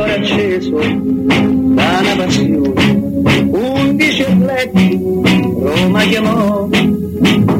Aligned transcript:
cuore 0.00 0.14
acceso 0.14 0.78
da 0.78 1.98
una 2.00 2.16
passione. 2.16 3.08
Undici 3.50 4.22
atleti 4.22 4.98
Roma 5.60 6.02
chiamò 6.04 6.68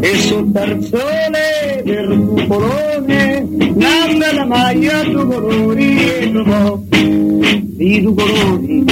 e 0.00 0.14
sul 0.16 0.50
tarzone 0.50 1.82
del 1.84 2.18
cupolone 2.18 3.46
nanda 3.74 4.32
la 4.32 4.46
maglia 4.46 5.02
due 5.04 5.26
colori 5.26 5.98
e 5.98 6.30
trovò 6.32 6.80
i 6.90 8.00
due 8.02 8.14
colori 8.14 8.84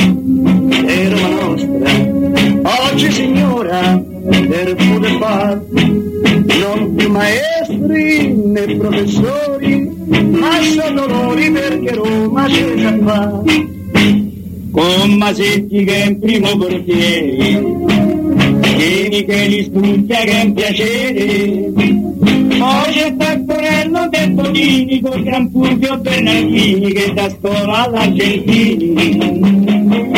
è 0.84 1.08
Roma 1.08 1.28
nostra. 1.28 2.90
Oggi 2.90 3.10
signora 3.10 4.02
per 4.28 4.74
poter 4.74 5.16
far 5.18 5.62
non 5.72 6.94
più 6.96 7.10
maestri 7.10 8.34
né 8.34 8.76
professori, 8.76 9.97
ma 10.08 10.62
sono 10.62 11.06
loro 11.06 11.34
perché 11.34 11.94
Roma 11.94 12.46
c'è 12.46 12.74
già 12.74 12.98
fa. 13.04 13.42
Con 14.70 15.10
Masetti 15.12 15.84
che 15.84 16.02
è 16.02 16.06
in 16.06 16.18
primo 16.18 16.56
portiere, 16.56 17.62
Vieni 18.76 19.24
che 19.24 19.46
li 19.46 19.64
studia 19.64 20.18
che 20.18 20.30
è 20.30 20.44
un 20.44 20.52
piacere. 20.52 21.72
Poi 22.58 22.92
c'è 22.92 23.16
Taccorello 23.16 24.08
del 24.10 24.30
Bonini 24.32 25.00
con 25.00 25.22
Gran 25.22 25.50
Fulvio 25.50 25.98
Bernardini 25.98 26.92
che 26.92 27.12
da 27.12 27.28
scuola 27.30 27.84
all'Argentini. 27.84 28.94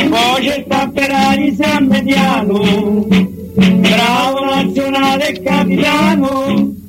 Poi 0.09 0.43
c'è 0.43 0.65
Tapperari 0.67 1.55
San 1.59 1.87
Mediano, 1.87 3.07
bravo 3.55 4.45
nazionale 4.45 5.41
capitano. 5.43 6.80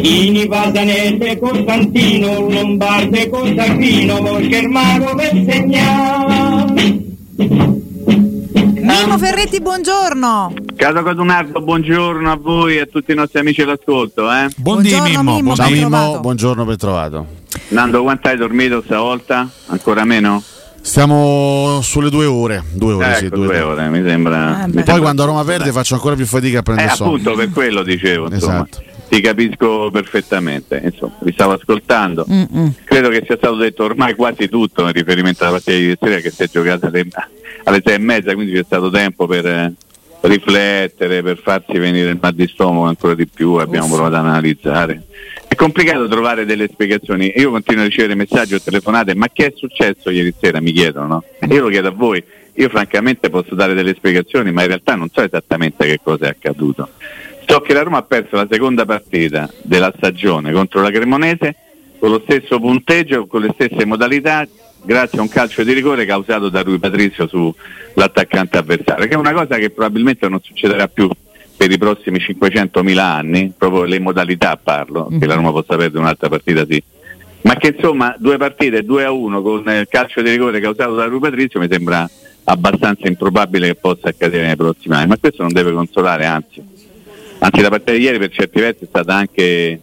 Ini 0.00 0.46
Pasanelle 0.46 1.38
Costantino, 1.38 2.40
Lombarde 2.48 3.28
Costantino, 3.28 4.20
Volchermano 4.20 5.14
per 5.14 5.30
segnare. 5.48 7.06
Mimo 8.80 9.18
Ferretti, 9.18 9.60
buongiorno. 9.60 10.52
Caso 10.76 11.02
Codunardo, 11.02 11.60
buongiorno 11.60 12.30
a 12.30 12.36
voi 12.36 12.76
e 12.76 12.80
a 12.80 12.86
tutti 12.86 13.12
i 13.12 13.14
nostri 13.14 13.40
amici 13.40 13.62
all'ascolto. 13.62 14.30
Eh? 14.32 14.48
Buongiorno, 14.56 15.22
Mimmo, 15.22 15.34
Mimmo, 15.34 15.54
Mimmo, 15.68 16.20
buongiorno, 16.20 16.64
ben 16.64 16.76
trovato. 16.76 17.26
Nando, 17.68 18.02
quanto 18.02 18.28
hai 18.28 18.36
dormito 18.36 18.82
stavolta? 18.84 19.48
Ancora 19.66 20.04
meno? 20.04 20.42
Stiamo 20.80 21.80
sulle 21.82 22.08
due 22.08 22.24
ore. 22.24 22.62
Due 22.72 22.92
ore, 22.94 23.14
sì, 23.16 23.24
ecco, 23.26 23.36
due 23.36 23.46
due 23.46 23.60
ore. 23.60 23.82
ore, 23.84 23.98
mi 24.00 24.08
sembra. 24.08 24.62
Eh, 24.62 24.66
mi. 24.68 24.72
Poi 24.74 24.82
sembra 24.84 24.98
quando 25.00 25.24
Roma 25.26 25.44
perde 25.44 25.72
faccio 25.72 25.94
ancora 25.94 26.14
più 26.14 26.24
fatica 26.24 26.58
a 26.58 26.60
Eh, 26.60 26.62
prendere 26.62 26.88
sonno. 26.90 27.10
appunto 27.10 27.34
per 27.34 27.50
quello 27.50 27.82
dicevo, 27.82 28.28
insomma. 28.32 28.64
Esatto. 28.70 28.86
Ti 29.08 29.20
capisco 29.22 29.90
perfettamente, 29.90 30.80
insomma, 30.84 31.14
vi 31.20 31.32
stavo 31.32 31.52
ascoltando. 31.54 32.26
Mm-mm. 32.30 32.74
Credo 32.84 33.08
che 33.08 33.22
sia 33.24 33.36
stato 33.36 33.56
detto 33.56 33.84
ormai 33.84 34.14
quasi 34.14 34.48
tutto 34.48 34.82
in 34.82 34.92
riferimento 34.92 35.44
alla 35.44 35.52
partita 35.52 35.76
di 35.76 35.84
ieri 35.84 35.98
sera 35.98 36.20
che 36.20 36.30
si 36.30 36.42
è 36.42 36.48
giocata 36.48 36.88
alle, 36.88 37.08
alle 37.64 37.82
sei 37.82 37.94
e 37.94 37.98
mezza, 37.98 38.34
quindi 38.34 38.52
c'è 38.52 38.64
stato 38.64 38.90
tempo 38.90 39.26
per 39.26 39.46
eh, 39.46 39.74
riflettere, 40.20 41.22
per 41.22 41.38
farsi 41.38 41.78
venire 41.78 42.10
il 42.10 42.18
mal 42.20 42.34
di 42.34 42.46
stomaco 42.46 42.86
ancora 42.86 43.14
di 43.14 43.26
più, 43.26 43.54
abbiamo 43.54 43.86
Uff. 43.86 43.94
provato 43.94 44.16
ad 44.16 44.26
analizzare. 44.26 45.02
È 45.46 45.54
complicato 45.54 46.06
trovare 46.06 46.44
delle 46.44 46.68
spiegazioni. 46.70 47.32
Io 47.36 47.50
continuo 47.50 47.84
a 47.84 47.86
ricevere 47.86 48.14
messaggi 48.14 48.54
o 48.54 48.60
telefonate, 48.60 49.14
ma 49.14 49.28
che 49.32 49.46
è 49.46 49.52
successo 49.56 50.10
ieri 50.10 50.34
sera? 50.38 50.60
Mi 50.60 50.72
chiedono, 50.72 51.06
no? 51.06 51.24
E 51.40 51.46
Io 51.46 51.62
lo 51.62 51.68
chiedo 51.68 51.88
a 51.88 51.92
voi. 51.92 52.22
Io 52.54 52.68
francamente 52.68 53.30
posso 53.30 53.54
dare 53.54 53.72
delle 53.72 53.94
spiegazioni, 53.94 54.52
ma 54.52 54.62
in 54.62 54.68
realtà 54.68 54.96
non 54.96 55.08
so 55.10 55.22
esattamente 55.22 55.86
che 55.86 56.00
cosa 56.02 56.26
è 56.26 56.28
accaduto. 56.30 56.88
So 57.50 57.60
che 57.60 57.72
la 57.72 57.82
Roma 57.82 57.96
ha 57.96 58.02
perso 58.02 58.36
la 58.36 58.46
seconda 58.48 58.84
partita 58.84 59.48
della 59.62 59.90
stagione 59.96 60.52
contro 60.52 60.82
la 60.82 60.90
Cremonese 60.90 61.56
con 61.98 62.10
lo 62.10 62.20
stesso 62.22 62.60
punteggio, 62.60 63.26
con 63.26 63.40
le 63.40 63.54
stesse 63.54 63.86
modalità, 63.86 64.46
grazie 64.82 65.18
a 65.18 65.22
un 65.22 65.28
calcio 65.28 65.64
di 65.64 65.72
rigore 65.72 66.04
causato 66.04 66.50
da 66.50 66.60
Rui 66.60 66.78
Patrizio 66.78 67.26
sull'attaccante 67.26 68.58
avversario, 68.58 69.06
che 69.06 69.14
è 69.14 69.16
una 69.16 69.32
cosa 69.32 69.56
che 69.56 69.70
probabilmente 69.70 70.28
non 70.28 70.40
succederà 70.42 70.88
più 70.88 71.08
per 71.56 71.70
i 71.70 71.78
prossimi 71.78 72.18
500.000 72.18 72.98
anni, 72.98 73.52
proprio 73.56 73.84
le 73.84 73.98
modalità 73.98 74.60
parlo, 74.62 75.08
che 75.18 75.26
la 75.26 75.34
Roma 75.34 75.50
possa 75.50 75.76
perdere 75.76 76.00
un'altra 76.00 76.28
partita 76.28 76.66
sì. 76.68 76.80
Ma 77.40 77.54
che 77.56 77.74
insomma 77.74 78.14
due 78.18 78.36
partite 78.36 78.84
2 78.84 79.04
a 79.04 79.10
1 79.10 79.40
con 79.40 79.60
il 79.60 79.86
calcio 79.88 80.20
di 80.20 80.30
rigore 80.30 80.60
causato 80.60 80.94
da 80.94 81.06
Rui 81.06 81.18
Patrizio 81.18 81.58
mi 81.58 81.68
sembra 81.70 82.08
abbastanza 82.44 83.08
improbabile 83.08 83.68
che 83.68 83.74
possa 83.74 84.10
accadere 84.10 84.46
nei 84.46 84.56
prossimi 84.56 84.96
anni, 84.96 85.06
ma 85.08 85.16
questo 85.16 85.42
non 85.42 85.52
deve 85.52 85.72
consolare, 85.72 86.26
anzi 86.26 86.76
anzi 87.38 87.60
la 87.60 87.68
partita 87.68 87.92
di 87.92 88.00
ieri 88.00 88.18
per 88.18 88.30
certi 88.30 88.60
versi 88.60 88.84
è 88.84 88.86
stata 88.88 89.14
anche 89.14 89.80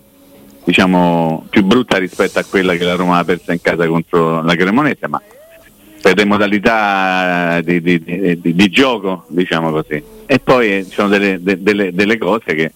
diciamo 0.63 1.45
più 1.49 1.63
brutta 1.63 1.97
rispetto 1.97 2.39
a 2.39 2.43
quella 2.43 2.75
che 2.75 2.83
la 2.83 2.95
Roma 2.95 3.17
ha 3.19 3.23
persa 3.23 3.53
in 3.53 3.61
casa 3.61 3.85
contro 3.87 4.41
la 4.41 4.55
Cremonese 4.55 5.07
ma 5.07 5.21
per 6.01 6.15
le 6.17 6.25
modalità 6.25 7.61
di, 7.61 7.81
di- 7.81 8.03
di- 8.03 8.53
di- 8.53 8.69
gioco 8.69 9.25
diciamo 9.27 9.71
così. 9.71 10.03
E 10.27 10.37
poi 10.37 10.77
eh, 10.77 10.83
ci 10.85 10.91
sono 10.91 11.07
delle, 11.07 11.39
de- 11.41 11.63
delle- 11.63 11.91
delle 11.93 12.19
cose 12.19 12.53
che, 12.53 12.71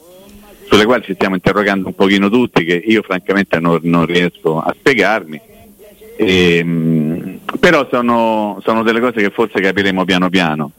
sulle 0.68 0.86
quali 0.86 1.04
ci 1.04 1.14
stiamo 1.14 1.36
interrogando 1.36 1.90
un 1.90 1.94
pochino 1.94 2.28
tutti 2.28 2.64
che 2.64 2.74
io 2.74 3.04
francamente 3.04 3.60
non, 3.60 3.80
non 3.84 4.08
riesco 4.08 4.60
a 4.60 4.74
spiegarmi. 4.76 5.40
Ehm, 6.18 7.40
però 7.60 7.88
sono, 7.92 8.60
sono 8.64 8.82
delle 8.82 9.00
cose 9.00 9.22
che 9.22 9.30
forse 9.30 9.62
capiremo 9.62 10.06
piano 10.06 10.30
piano 10.30 10.72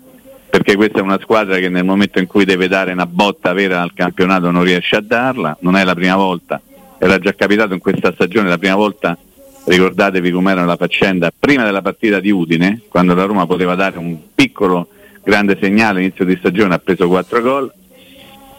perché 0.51 0.75
questa 0.75 0.99
è 0.99 1.03
una 1.03 1.21
squadra 1.21 1.59
che 1.59 1.69
nel 1.69 1.85
momento 1.85 2.19
in 2.19 2.27
cui 2.27 2.45
deve 2.45 2.67
dare 2.67 2.93
una 2.93 3.07
botta 3.07 3.53
vera 3.53 3.81
al 3.81 3.95
campionato 3.95 4.51
non 4.51 4.65
riesce 4.65 4.97
a 4.97 5.01
darla, 5.01 5.57
non 5.61 5.77
è 5.77 5.85
la 5.85 5.95
prima 5.95 6.17
volta, 6.17 6.61
era 6.99 7.19
già 7.19 7.33
capitato 7.35 7.73
in 7.73 7.79
questa 7.79 8.13
stagione, 8.13 8.49
la 8.49 8.59
prima 8.59 8.75
volta 8.75 9.17
ricordatevi 9.65 10.31
com'era 10.31 10.65
la 10.65 10.77
faccenda 10.77 11.33
prima 11.39 11.65
della 11.65 11.83
partita 11.83 12.19
di 12.19 12.31
Udine, 12.31 12.83
quando 12.89 13.15
la 13.15 13.25
Roma 13.25 13.47
poteva 13.47 13.77
dare 13.77 13.99
un 13.99 14.19
piccolo 14.35 14.89
grande 15.23 15.57
segnale 15.61 16.01
inizio 16.01 16.25
di 16.25 16.37
stagione, 16.37 16.75
ha 16.75 16.79
preso 16.79 17.07
4 17.07 17.41
gol, 17.41 17.73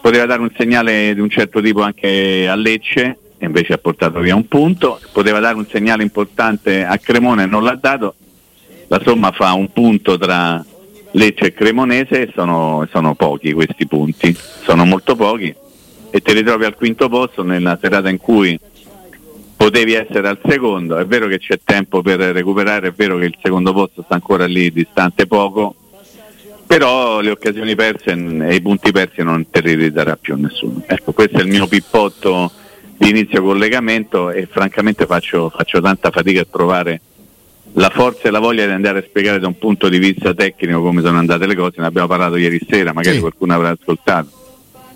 poteva 0.00 0.24
dare 0.24 0.40
un 0.40 0.50
segnale 0.56 1.14
di 1.14 1.20
un 1.20 1.28
certo 1.28 1.60
tipo 1.60 1.82
anche 1.82 2.48
a 2.48 2.54
Lecce 2.54 3.18
invece 3.46 3.72
ha 3.72 3.78
portato 3.78 4.20
via 4.20 4.36
un 4.36 4.46
punto, 4.46 5.00
poteva 5.12 5.40
dare 5.40 5.56
un 5.56 5.66
segnale 5.66 6.02
importante 6.02 6.84
a 6.84 6.96
Cremone 6.98 7.44
non 7.46 7.64
l'ha 7.64 7.74
dato, 7.74 8.14
la 8.86 9.00
somma 9.04 9.32
fa 9.32 9.52
un 9.52 9.72
punto 9.72 10.16
tra 10.16 10.64
Lecce 11.12 11.46
e 11.46 11.52
Cremonese 11.52 12.30
sono, 12.34 12.86
sono 12.90 13.14
pochi 13.14 13.52
questi 13.52 13.86
punti, 13.86 14.36
sono 14.62 14.84
molto 14.84 15.14
pochi. 15.14 15.54
E 16.10 16.20
ti 16.20 16.32
ritrovi 16.32 16.64
al 16.64 16.74
quinto 16.74 17.08
posto 17.08 17.42
nella 17.42 17.78
serata 17.80 18.08
in 18.08 18.18
cui 18.18 18.58
potevi 19.56 19.92
essere 19.92 20.26
al 20.28 20.40
secondo, 20.44 20.96
è 20.96 21.06
vero 21.06 21.28
che 21.28 21.38
c'è 21.38 21.60
tempo 21.62 22.02
per 22.02 22.18
recuperare, 22.18 22.88
è 22.88 22.92
vero 22.92 23.16
che 23.16 23.26
il 23.26 23.38
secondo 23.40 23.72
posto 23.72 24.02
sta 24.02 24.14
ancora 24.14 24.44
lì 24.44 24.72
distante 24.72 25.26
poco, 25.26 25.74
però 26.66 27.20
le 27.20 27.30
occasioni 27.30 27.74
perse 27.76 28.10
e 28.10 28.54
i 28.54 28.60
punti 28.60 28.90
persi 28.90 29.22
non 29.22 29.48
te 29.50 29.60
li 29.60 29.74
ridarà 29.74 30.16
più 30.16 30.36
nessuno. 30.36 30.82
Ecco, 30.86 31.12
questo 31.12 31.38
è 31.38 31.42
il 31.42 31.48
mio 31.48 31.68
pippotto 31.68 32.50
di 32.96 33.10
inizio 33.10 33.42
collegamento 33.42 34.30
e 34.30 34.46
francamente 34.50 35.06
faccio, 35.06 35.48
faccio 35.48 35.80
tanta 35.80 36.10
fatica 36.10 36.40
a 36.40 36.46
trovare 36.50 37.00
la 37.74 37.88
forza 37.90 38.28
e 38.28 38.30
la 38.30 38.38
voglia 38.38 38.66
di 38.66 38.72
andare 38.72 38.98
a 38.98 39.02
spiegare 39.06 39.38
da 39.38 39.46
un 39.46 39.56
punto 39.58 39.88
di 39.88 39.98
vista 39.98 40.34
tecnico 40.34 40.82
come 40.82 41.00
sono 41.02 41.18
andate 41.18 41.46
le 41.46 41.54
cose, 41.54 41.80
ne 41.80 41.86
abbiamo 41.86 42.06
parlato 42.08 42.36
ieri 42.36 42.60
sera, 42.68 42.92
magari 42.92 43.16
Sì. 43.16 43.20
qualcuno 43.20 43.54
avrà 43.54 43.70
ascoltato. 43.70 44.28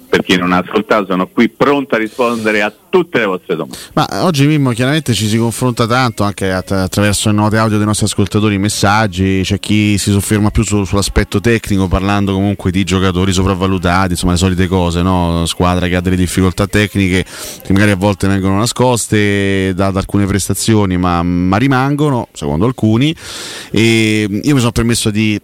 Per 0.09 0.23
chi 0.23 0.37
non 0.37 0.53
ha 0.53 0.59
ascoltato 0.59 1.07
sono 1.07 1.27
qui 1.27 1.49
pronto 1.49 1.95
a 1.95 1.99
rispondere 1.99 2.63
a 2.63 2.73
tutte 2.89 3.19
le 3.19 3.27
vostre 3.27 3.57
domande. 3.57 3.77
Ma 3.93 4.07
oggi 4.25 4.47
Mimmo 4.47 4.71
chiaramente 4.71 5.13
ci 5.13 5.27
si 5.27 5.37
confronta 5.37 5.87
tanto 5.87 6.23
anche 6.23 6.51
att- 6.53 6.71
attraverso 6.71 7.29
le 7.29 7.35
note 7.35 7.59
audio 7.59 7.77
dei 7.77 7.87
nostri 7.87 8.07
ascoltatori, 8.07 8.55
i 8.55 8.59
messaggi, 8.59 9.41
c'è 9.43 9.59
chi 9.59 9.99
si 9.99 10.13
sofferma 10.13 10.51
più 10.51 10.63
su- 10.63 10.85
sull'aspetto 10.85 11.41
tecnico 11.41 11.89
parlando 11.89 12.33
comunque 12.33 12.71
di 12.71 12.85
giocatori 12.85 13.33
sopravvalutati, 13.33 14.13
insomma 14.13 14.33
le 14.33 14.39
solite 14.39 14.67
cose, 14.69 15.03
no? 15.03 15.45
squadra 15.47 15.89
che 15.89 15.97
ha 15.97 16.01
delle 16.01 16.17
difficoltà 16.17 16.67
tecniche 16.67 17.25
che 17.63 17.73
magari 17.73 17.91
a 17.91 17.97
volte 17.97 18.29
vengono 18.29 18.59
nascoste 18.59 19.73
da, 19.75 19.91
da 19.91 19.99
alcune 19.99 20.27
prestazioni 20.27 20.97
ma, 20.97 21.23
ma 21.23 21.57
rimangono, 21.57 22.29
secondo 22.33 22.65
alcuni, 22.65 23.15
e 23.71 24.27
io 24.31 24.55
mi 24.55 24.61
sono 24.61 24.73
permesso 24.73 25.11
di 25.11 25.39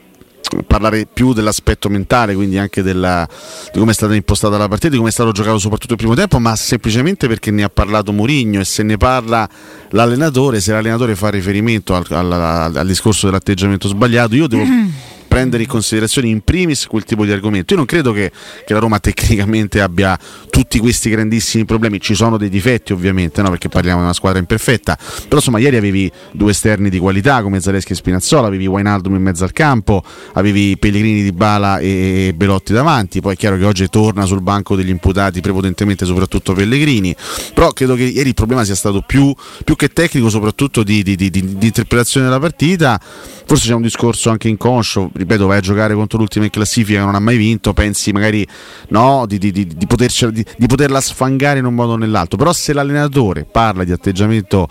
parlare 0.67 1.07
più 1.13 1.33
dell'aspetto 1.33 1.89
mentale, 1.89 2.35
quindi 2.35 2.59
anche 2.59 2.83
della, 2.83 3.27
di 3.73 3.79
come 3.79 3.93
è 3.93 3.95
stata 3.95 4.15
impostata 4.15 4.57
la 4.57 4.69
partita, 4.69 4.91
di 4.91 4.97
come 4.97 5.09
è 5.09 5.13
stato 5.13 5.33
giocato 5.33 5.59
soprattutto 5.59 5.93
il 5.93 5.99
primo 5.99 6.15
tempo, 6.15 6.39
ma 6.39 6.55
semplicemente 6.57 7.29
perché 7.29 7.51
ne 7.51 7.63
ha 7.63 7.69
parlato 7.69 8.13
Mourinho 8.13 8.61
e 8.61 8.65
se 8.65 8.83
ne 8.83 8.97
parla 8.97 9.49
l'allenatore, 9.91 10.61
se 10.61 10.73
l'allenatore 10.73 11.15
fa 11.15 11.31
riferimento 11.31 11.95
al, 11.95 12.07
al- 12.11 12.77
al 12.77 12.87
discorso 12.87 13.27
dell'atteggiamento 13.27 13.89
sbagliato, 13.89 14.35
io 14.35 14.47
devo 14.47 14.65
prendere 15.33 15.63
in 15.63 15.69
considerazione 15.71 16.29
in 16.29 16.43
primis 16.43 16.87
quel 16.87 17.05
tipo 17.05 17.25
di 17.25 17.33
argomento. 17.33 17.73
Io 17.73 17.79
non 17.79 17.87
credo 17.87 18.13
che, 18.13 18.31
che 18.67 18.75
la 18.75 18.79
Roma 18.79 18.99
tecnicamente 18.99 19.81
abbia 19.81 20.19
tutti 20.51 20.79
questi 20.79 21.09
grandissimi 21.09 21.65
problemi, 21.65 21.99
ci 22.03 22.15
sono 22.15 22.37
dei 22.37 22.51
difetti 22.51 22.93
ovviamente, 22.93 23.41
no? 23.41 23.49
perché 23.49 23.71
parliamo 23.71 24.01
di 24.01 24.05
una 24.05 24.13
squadra 24.13 24.39
imperfetta, 24.39 24.95
però 25.25 25.37
insomma 25.37 25.59
ieri 25.59 25.77
avevi 25.77 26.13
due 26.33 26.51
esterni 26.51 26.91
di 26.91 26.99
qualità 26.99 27.41
come 27.41 27.61
Zaleschi 27.61 27.93
e 27.93 27.95
Spinazzola, 27.95 28.47
avevi 28.47 28.67
Wainaldum 28.67 29.15
in 29.15 29.23
mezzo 29.23 29.45
al 29.45 29.53
campo, 29.53 30.05
avevi 30.35 30.77
Pellegrini 30.77 31.23
di 31.23 31.33
Bala 31.33 31.79
e 31.79 32.35
Belotti 32.37 32.75
davanti, 32.75 33.23
poi 33.23 33.33
è 33.33 33.37
chiaro 33.39 33.57
che 33.57 33.65
oggi 33.65 33.89
torna 33.89 34.27
sul 34.27 34.43
banco 34.43 34.77
degli 34.77 34.91
imputati 34.91 35.41
prepotentemente 35.41 36.05
soprattutto 36.05 36.53
Pellegrini, 36.53 37.17
però 37.55 37.73
credo 37.73 37.95
che 37.95 38.05
ieri 38.05 38.29
il 38.29 38.35
problema 38.35 38.65
sia 38.65 38.75
stato 38.75 39.01
più, 39.01 39.35
più 39.65 39.77
che 39.77 39.89
tecnico 39.89 40.29
soprattutto 40.29 40.83
di, 40.83 41.03
di, 41.03 41.17
di, 41.17 41.31
di 41.31 41.41
interpretazione 41.41 42.27
della 42.27 42.39
partita, 42.39 43.01
forse 43.47 43.69
c'è 43.69 43.75
un 43.75 43.81
discorso 43.81 44.29
anche 44.29 44.49
inconscio, 44.49 45.11
ripeto 45.23 45.47
vai 45.47 45.59
a 45.59 45.61
giocare 45.61 45.95
contro 45.95 46.19
l'ultima 46.19 46.45
in 46.45 46.51
classifica 46.51 46.99
che 46.99 47.05
non 47.05 47.15
ha 47.15 47.21
mai 47.21 47.37
vinto, 47.37 47.73
pensi 47.73 48.13
magari 48.13 48.47
no, 48.89 49.25
di, 49.27 49.67
poterci, 49.87 50.31
di 50.31 50.67
poterla 50.67 51.01
sfangare 51.01 51.59
in 51.59 51.65
un 51.65 51.75
modo 51.75 51.93
o 51.93 51.97
nell'altro, 51.97 52.37
però 52.37 52.53
se 52.53 52.73
l'allenatore 52.73 53.45
parla 53.45 53.85
di 53.85 53.93
atteggiamento 53.93 54.69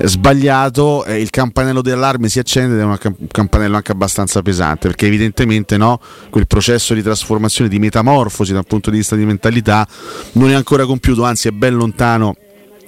sbagliato, 0.00 1.04
eh, 1.04 1.20
il 1.20 1.30
campanello 1.30 1.82
d'allarme 1.82 2.28
si 2.28 2.38
accende 2.38 2.74
ed 2.74 2.80
è 2.80 2.84
un 2.84 2.98
campanello 3.28 3.76
anche 3.76 3.92
abbastanza 3.92 4.42
pesante, 4.42 4.88
perché 4.88 5.06
evidentemente 5.06 5.76
no, 5.76 6.00
quel 6.30 6.46
processo 6.46 6.94
di 6.94 7.02
trasformazione, 7.02 7.68
di 7.68 7.78
metamorfosi 7.78 8.52
dal 8.52 8.66
punto 8.66 8.90
di 8.90 8.98
vista 8.98 9.16
di 9.16 9.24
mentalità 9.24 9.86
non 10.32 10.50
è 10.50 10.54
ancora 10.54 10.84
compiuto, 10.86 11.24
anzi 11.24 11.48
è 11.48 11.50
ben 11.50 11.74
lontano 11.74 12.36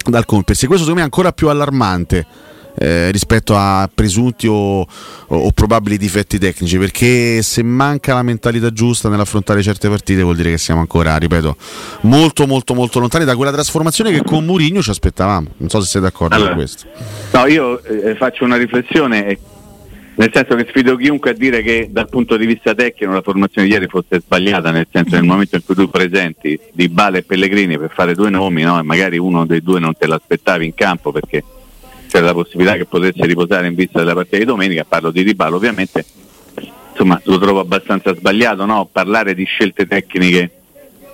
dal 0.04 0.24
compiersi. 0.24 0.66
Questo 0.66 0.84
secondo 0.84 0.94
me 0.94 1.00
è 1.00 1.04
ancora 1.04 1.32
più 1.32 1.48
allarmante 1.48 2.26
eh, 2.82 3.10
rispetto 3.10 3.54
a 3.56 3.90
presunti 3.92 4.46
o, 4.46 4.80
o, 4.80 4.86
o, 5.26 5.50
probabili 5.52 5.98
difetti 5.98 6.38
tecnici 6.38 6.78
perché 6.78 7.42
se 7.42 7.62
manca 7.62 8.14
la 8.14 8.22
mentalità 8.22 8.72
giusta 8.72 9.10
nell'affrontare 9.10 9.60
certe 9.60 9.90
partite 9.90 10.22
vuol 10.22 10.36
dire 10.36 10.50
che 10.50 10.56
siamo 10.56 10.80
ancora, 10.80 11.14
ripeto, 11.18 11.56
molto 12.02 12.46
molto 12.46 12.72
molto 12.72 12.98
lontani 12.98 13.26
da 13.26 13.36
quella 13.36 13.52
trasformazione 13.52 14.12
che 14.12 14.22
con 14.22 14.46
Mourinho 14.46 14.80
ci 14.80 14.88
aspettavamo. 14.88 15.48
Non 15.58 15.68
so 15.68 15.82
se 15.82 15.88
siete 15.88 16.06
d'accordo 16.06 16.34
allora, 16.34 16.50
con 16.52 16.58
questo. 16.58 16.86
No, 17.32 17.46
io 17.46 17.84
eh, 17.84 18.14
faccio 18.14 18.44
una 18.44 18.56
riflessione 18.56 19.38
nel 20.14 20.30
senso 20.32 20.54
che 20.54 20.66
sfido 20.68 20.96
chiunque 20.96 21.30
a 21.30 21.34
dire 21.34 21.60
che 21.62 21.88
dal 21.90 22.08
punto 22.08 22.38
di 22.38 22.46
vista 22.46 22.74
tecnico 22.74 23.12
la 23.12 23.20
formazione 23.20 23.66
di 23.66 23.74
ieri 23.74 23.88
fosse 23.88 24.20
sbagliata, 24.20 24.70
nel 24.70 24.86
senso 24.90 25.16
nel 25.16 25.24
momento 25.24 25.56
in 25.56 25.64
cui 25.64 25.74
tu 25.74 25.88
presenti 25.90 26.58
Di 26.72 26.88
Bale 26.88 27.18
e 27.18 27.22
Pellegrini 27.24 27.78
per 27.78 27.90
fare 27.94 28.14
due 28.14 28.30
nomi, 28.30 28.62
no? 28.62 28.78
e 28.78 28.82
magari 28.82 29.18
uno 29.18 29.44
dei 29.44 29.62
due 29.62 29.80
non 29.80 29.94
te 29.96 30.06
l'aspettavi 30.06 30.64
in 30.64 30.74
campo 30.74 31.12
perché 31.12 31.42
c'era 32.10 32.26
la 32.26 32.34
possibilità 32.34 32.76
che 32.76 32.86
potesse 32.86 33.24
riposare 33.24 33.68
in 33.68 33.74
vista 33.76 34.00
della 34.00 34.14
partita 34.14 34.38
di 34.38 34.44
domenica, 34.44 34.84
parlo 34.84 35.12
di 35.12 35.22
Ribalo 35.22 35.56
ovviamente, 35.56 36.04
insomma 36.90 37.20
lo 37.24 37.38
trovo 37.38 37.60
abbastanza 37.60 38.12
sbagliato 38.14 38.66
no? 38.66 38.88
parlare 38.90 39.32
di 39.32 39.44
scelte 39.44 39.86
tecniche 39.86 40.50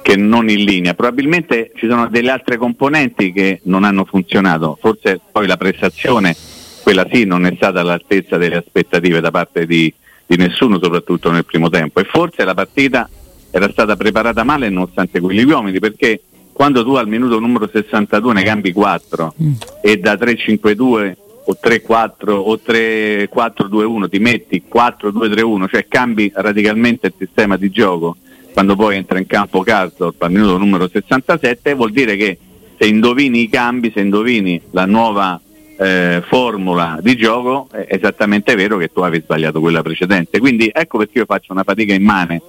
che 0.01 0.17
non 0.17 0.49
in 0.49 0.65
linea, 0.65 0.95
probabilmente 0.95 1.73
ci 1.77 1.87
sono 1.87 2.09
delle 2.09 2.31
altre 2.31 2.57
componenti 2.57 3.31
che 3.33 3.61
non 3.65 3.85
hanno 3.85 4.05
funzionato, 4.05 4.79
forse 4.81 5.21
poi 5.31 5.47
la 5.47 5.59
prestazione, 5.59 6.35
quella 6.83 7.07
sì, 7.13 7.25
non 7.25 7.45
è 7.45 7.53
stata 7.57 7.81
all'altezza 7.81 8.39
delle 8.39 8.57
aspettative 8.57 9.21
da 9.21 9.31
parte 9.31 9.67
di, 9.67 9.93
di 10.25 10.37
nessuno, 10.37 10.79
soprattutto 10.81 11.31
nel 11.31 11.45
primo 11.45 11.69
tempo, 11.69 12.01
e 12.01 12.05
forse 12.05 12.45
la 12.45 12.55
partita 12.55 13.09
era 13.51 13.69
stata 13.71 13.97
preparata 13.97 14.45
male 14.45 14.71
nonostante 14.71 15.21
quegli 15.21 15.43
uomini, 15.43 15.79
perché 15.81 16.21
quando 16.57 16.83
tu 16.83 16.95
al 16.95 17.07
minuto 17.07 17.39
numero 17.39 17.69
62 17.71 18.33
ne 18.33 18.43
cambi 18.43 18.73
4 18.73 19.35
mm. 19.43 19.53
e 19.83 19.99
da 19.99 20.15
3-5-2 20.15 21.15
o 21.49 21.59
3-4 21.63 22.31
o 22.31 22.59
3-4-2-1 22.67 24.09
ti 24.09 24.19
metti 24.19 24.63
4-2-3-1, 24.73 25.69
cioè 25.69 25.87
cambi 25.87 26.33
radicalmente 26.35 27.09
il 27.09 27.13
sistema 27.19 27.59
di 27.59 27.69
gioco, 27.69 28.17
quando 28.55 28.75
poi 28.75 28.97
entra 28.97 29.19
in 29.19 29.27
campo 29.27 29.63
Karsdorp 29.63 30.23
al 30.23 30.33
minuto 30.33 30.57
numero 30.57 30.89
67, 30.89 31.75
vuol 31.75 31.93
dire 31.93 32.17
che 32.17 32.39
se 32.79 32.87
indovini 32.87 33.43
i 33.43 33.49
cambi, 33.51 33.93
se 33.95 34.01
indovini 34.01 34.59
la 34.71 34.87
nuova 34.87 35.39
eh, 35.77 36.23
formula 36.27 36.99
di 37.03 37.17
gioco, 37.17 37.69
è 37.71 37.87
esattamente 37.91 38.55
vero 38.55 38.79
che 38.79 38.91
tu 38.91 39.01
avevi 39.01 39.23
sbagliato 39.23 39.61
quella 39.61 39.83
precedente. 39.83 40.39
Quindi 40.39 40.71
ecco 40.73 40.97
perché 40.97 41.19
io 41.19 41.27
faccio 41.27 41.53
una 41.53 41.65
fatica 41.65 41.93
immane, 41.93 42.41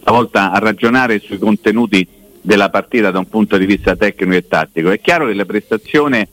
stavolta 0.00 0.52
a 0.52 0.58
ragionare 0.58 1.18
sui 1.18 1.38
contenuti 1.38 2.06
della 2.44 2.68
partita 2.68 3.10
da 3.10 3.18
un 3.18 3.28
punto 3.30 3.56
di 3.56 3.64
vista 3.64 3.96
tecnico 3.96 4.34
e 4.34 4.46
tattico. 4.46 4.90
È 4.90 5.00
chiaro 5.00 5.26
che 5.26 5.32
la 5.32 5.46
prestazione 5.46 6.28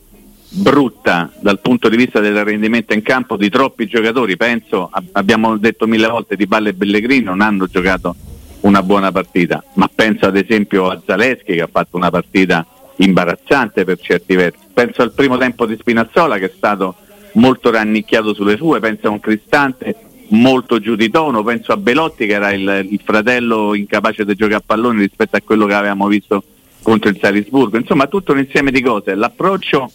brutta 0.50 1.32
dal 1.40 1.62
punto 1.62 1.88
di 1.88 1.96
vista 1.96 2.20
del 2.20 2.44
rendimento 2.44 2.94
in 2.94 3.02
campo 3.02 3.38
di 3.38 3.50
troppi 3.50 3.88
giocatori, 3.88 4.36
penso, 4.36 4.92
abbiamo 5.14 5.56
detto 5.56 5.88
mille 5.88 6.08
volte 6.08 6.36
di 6.36 6.48
Balle 6.48 6.70
e 6.70 6.74
Pellegrini 6.74 7.24
non 7.24 7.40
hanno 7.40 7.66
giocato 7.68 8.14
una 8.62 8.84
buona 8.84 9.14
partita, 9.14 9.64
ma 9.76 9.90
penso 9.94 10.26
ad 10.26 10.36
esempio 10.36 10.90
a 10.90 11.02
Zaleschi 11.04 11.54
che 11.54 11.62
ha 11.62 11.70
fatto 11.72 11.96
una 11.96 12.10
partita 12.10 12.68
imbarazzante 12.98 13.86
per 13.86 13.98
certi 14.02 14.36
versi, 14.36 14.60
penso 14.74 15.04
al 15.04 15.14
primo 15.14 15.38
tempo 15.38 15.66
di 15.66 15.78
Spinazzola 15.80 16.38
che 16.38 16.48
è 16.48 16.54
stato 16.54 16.96
molto 17.36 17.72
rannicchiato 17.72 18.34
sulle 18.34 18.58
sue, 18.58 18.82
penso 18.82 19.08
a 19.08 19.12
un 19.12 19.22
Cristante 19.22 19.96
molto 20.32 20.80
giù 20.80 20.96
di 20.96 21.10
tono, 21.10 21.44
penso 21.44 21.72
a 21.72 21.78
Belotti 21.78 22.26
che 22.26 22.34
era 22.34 22.52
il, 22.52 22.88
il 22.90 23.02
fratello 23.04 23.74
incapace 23.74 24.26
di 24.26 24.36
giocare 24.36 24.56
a 24.56 24.64
pallone 24.66 25.00
rispetto 25.00 25.36
a 25.36 25.42
quello 25.44 25.66
che 25.66 25.74
avevamo 25.74 26.08
visto 26.08 26.44
contro 26.82 27.10
il 27.10 27.18
Salisburgo, 27.20 27.78
insomma 27.78 28.08
tutto 28.08 28.32
un 28.32 28.40
insieme 28.40 28.72
di 28.72 28.82
cose, 28.82 29.16
l'approccio 29.16 29.92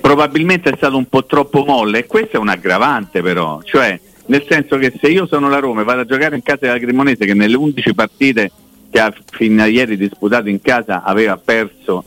probabilmente 0.00 0.70
è 0.70 0.76
stato 0.76 0.96
un 0.96 1.06
po' 1.06 1.24
troppo 1.24 1.64
molle 1.64 2.00
e 2.00 2.06
questo 2.06 2.36
è 2.36 2.40
un 2.40 2.48
aggravante 2.48 3.22
però, 3.22 3.60
cioè 3.62 3.98
nel 4.26 4.44
senso 4.48 4.76
che 4.76 4.92
se 5.00 5.08
io 5.08 5.26
sono 5.26 5.48
la 5.48 5.58
Roma 5.58 5.80
e 5.80 5.84
vado 5.84 6.02
a 6.02 6.04
giocare 6.04 6.36
in 6.36 6.42
casa 6.42 6.66
della 6.66 6.78
Cremonese 6.78 7.24
che 7.24 7.34
nelle 7.34 7.56
11 7.56 7.94
partite 7.94 8.50
che 8.90 9.00
ha 9.00 9.12
fino 9.30 9.62
a 9.62 9.66
ieri 9.66 9.96
disputato 9.96 10.48
in 10.48 10.60
casa 10.60 11.02
aveva 11.02 11.36
perso 11.36 12.04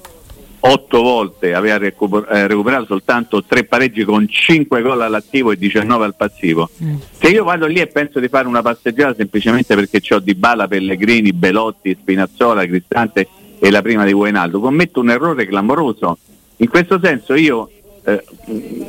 otto 0.63 1.01
volte 1.01 1.53
aveva 1.53 1.77
eh, 1.77 2.47
recuperato 2.47 2.85
soltanto 2.85 3.43
tre 3.43 3.63
pareggi 3.63 4.03
con 4.03 4.27
5 4.27 4.81
gol 4.81 5.01
all'attivo 5.01 5.51
e 5.51 5.57
19 5.57 6.05
al 6.05 6.15
passivo. 6.15 6.69
Mm. 6.83 6.95
Se 7.11 7.29
io 7.29 7.43
vado 7.43 7.65
lì 7.65 7.79
e 7.79 7.87
penso 7.87 8.19
di 8.19 8.27
fare 8.27 8.47
una 8.47 8.61
passeggiata 8.61 9.15
semplicemente 9.15 9.73
perché 9.75 10.01
ho 10.13 10.19
Di 10.19 10.35
Bala, 10.35 10.67
Pellegrini, 10.67 11.33
Belotti, 11.33 11.97
Spinazzola, 11.99 12.65
Cristante 12.65 13.27
e 13.59 13.71
la 13.71 13.81
prima 13.81 14.05
di 14.05 14.13
Buenaldo, 14.13 14.59
commetto 14.59 14.99
un 14.99 15.09
errore 15.09 15.47
clamoroso. 15.47 16.17
In 16.57 16.69
questo 16.69 16.99
senso 17.01 17.33
io 17.33 17.69
eh, 18.03 18.23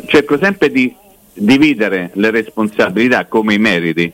cerco 0.07 0.39
sempre 0.39 0.71
di 0.71 0.95
dividere 1.35 2.11
le 2.15 2.31
responsabilità 2.31 3.27
come 3.27 3.55
i 3.55 3.59
meriti, 3.59 4.13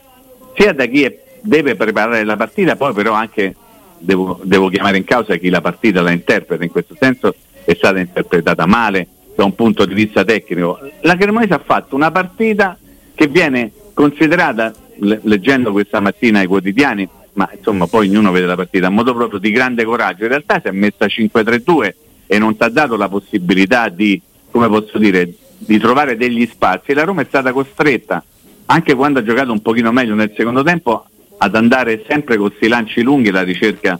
sia 0.55 0.73
da 0.73 0.85
chi 0.85 1.03
è, 1.03 1.17
deve 1.41 1.75
preparare 1.75 2.23
la 2.23 2.37
partita, 2.37 2.77
poi 2.77 2.93
però 2.93 3.13
anche 3.13 3.55
devo, 3.97 4.39
devo 4.43 4.69
chiamare 4.69 4.97
in 4.97 5.03
causa 5.03 5.35
chi 5.35 5.49
la 5.49 5.61
partita 5.61 6.01
la 6.01 6.11
interpreta. 6.11 6.63
In 6.63 6.71
questo 6.71 6.95
senso 6.97 7.35
è 7.69 7.75
stata 7.75 7.99
interpretata 7.99 8.65
male 8.65 9.07
da 9.35 9.43
un 9.43 9.53
punto 9.53 9.85
di 9.85 9.93
vista 9.93 10.25
tecnico. 10.25 10.79
La 11.01 11.15
Cremonese 11.15 11.53
ha 11.53 11.61
fatto 11.63 11.95
una 11.95 12.09
partita 12.09 12.75
che 13.13 13.27
viene 13.27 13.71
considerata, 13.93 14.73
le- 14.97 15.19
leggendo 15.23 15.71
questa 15.71 15.99
mattina 15.99 16.41
i 16.41 16.47
quotidiani, 16.47 17.07
ma 17.33 17.47
insomma 17.55 17.85
poi 17.85 18.07
ognuno 18.07 18.31
vede 18.31 18.47
la 18.47 18.55
partita 18.55 18.87
a 18.87 18.89
modo 18.89 19.13
proprio 19.13 19.39
di 19.39 19.51
grande 19.51 19.83
coraggio, 19.83 20.23
in 20.23 20.29
realtà 20.29 20.59
si 20.59 20.67
è 20.67 20.71
messa 20.71 21.05
5-3-2 21.05 21.93
e 22.25 22.39
non 22.39 22.57
ti 22.57 22.63
ha 22.63 22.69
dato 22.69 22.97
la 22.97 23.07
possibilità 23.07 23.89
di, 23.89 24.19
come 24.49 24.67
posso 24.67 24.97
dire, 24.97 25.31
di 25.55 25.77
trovare 25.77 26.17
degli 26.17 26.47
spazi. 26.51 26.93
La 26.93 27.03
Roma 27.03 27.21
è 27.21 27.25
stata 27.25 27.51
costretta, 27.51 28.23
anche 28.65 28.95
quando 28.95 29.19
ha 29.19 29.23
giocato 29.23 29.51
un 29.51 29.61
pochino 29.61 29.91
meglio 29.91 30.15
nel 30.15 30.33
secondo 30.35 30.63
tempo, 30.63 31.05
ad 31.37 31.55
andare 31.55 32.03
sempre 32.07 32.35
con 32.37 32.47
questi 32.47 32.67
lanci 32.67 33.03
lunghi 33.03 33.29
alla 33.29 33.43
ricerca 33.43 33.99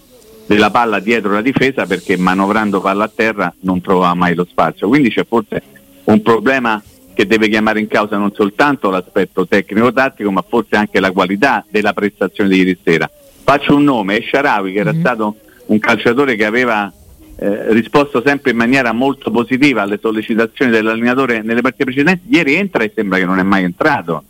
della 0.50 0.72
palla 0.72 1.00
dietro 1.00 1.32
la 1.32 1.44
difesa 1.44 1.86
perché 1.86 2.18
manovrando 2.18 2.82
palla 2.82 3.04
a 3.04 3.12
terra 3.14 3.54
non 3.60 3.82
trova 3.82 4.16
mai 4.16 4.34
lo 4.34 4.48
spazio. 4.50 4.88
Quindi 4.88 5.12
c'è 5.12 5.24
forse 5.24 5.62
un 6.06 6.24
problema 6.24 6.82
che 7.14 7.28
deve 7.28 7.50
chiamare 7.50 7.80
in 7.80 7.88
causa 7.88 8.18
non 8.18 8.32
soltanto 8.34 8.90
l'aspetto 8.90 9.46
tecnico-tattico, 9.46 10.32
ma 10.32 10.44
forse 10.48 10.76
anche 10.76 11.00
la 11.00 11.12
qualità 11.12 11.64
della 11.70 11.94
prestazione 11.94 12.50
di 12.50 12.58
ieri 12.58 12.80
sera. 12.84 13.08
Faccio 13.44 13.76
un 13.76 13.84
nome, 13.84 14.18
Esharawi, 14.18 14.74
che 14.74 14.80
era 14.80 14.92
mm-hmm. 14.92 15.00
stato 15.02 15.36
un 15.68 15.78
calciatore 15.78 16.36
che 16.36 16.46
aveva 16.46 16.92
eh, 17.36 17.72
risposto 17.72 18.24
sempre 18.26 18.50
in 18.50 18.58
maniera 18.58 18.92
molto 18.92 19.30
positiva 19.30 19.84
alle 19.84 20.00
sollecitazioni 20.02 20.72
dell'allenatore 20.72 21.44
nelle 21.44 21.62
partite 21.62 21.84
precedenti, 21.84 22.34
ieri 22.34 22.56
entra 22.56 22.84
e 22.84 22.92
sembra 22.96 23.20
che 23.20 23.26
non 23.26 23.38
è 23.38 23.44
mai 23.44 23.66
entrato. 23.66 24.24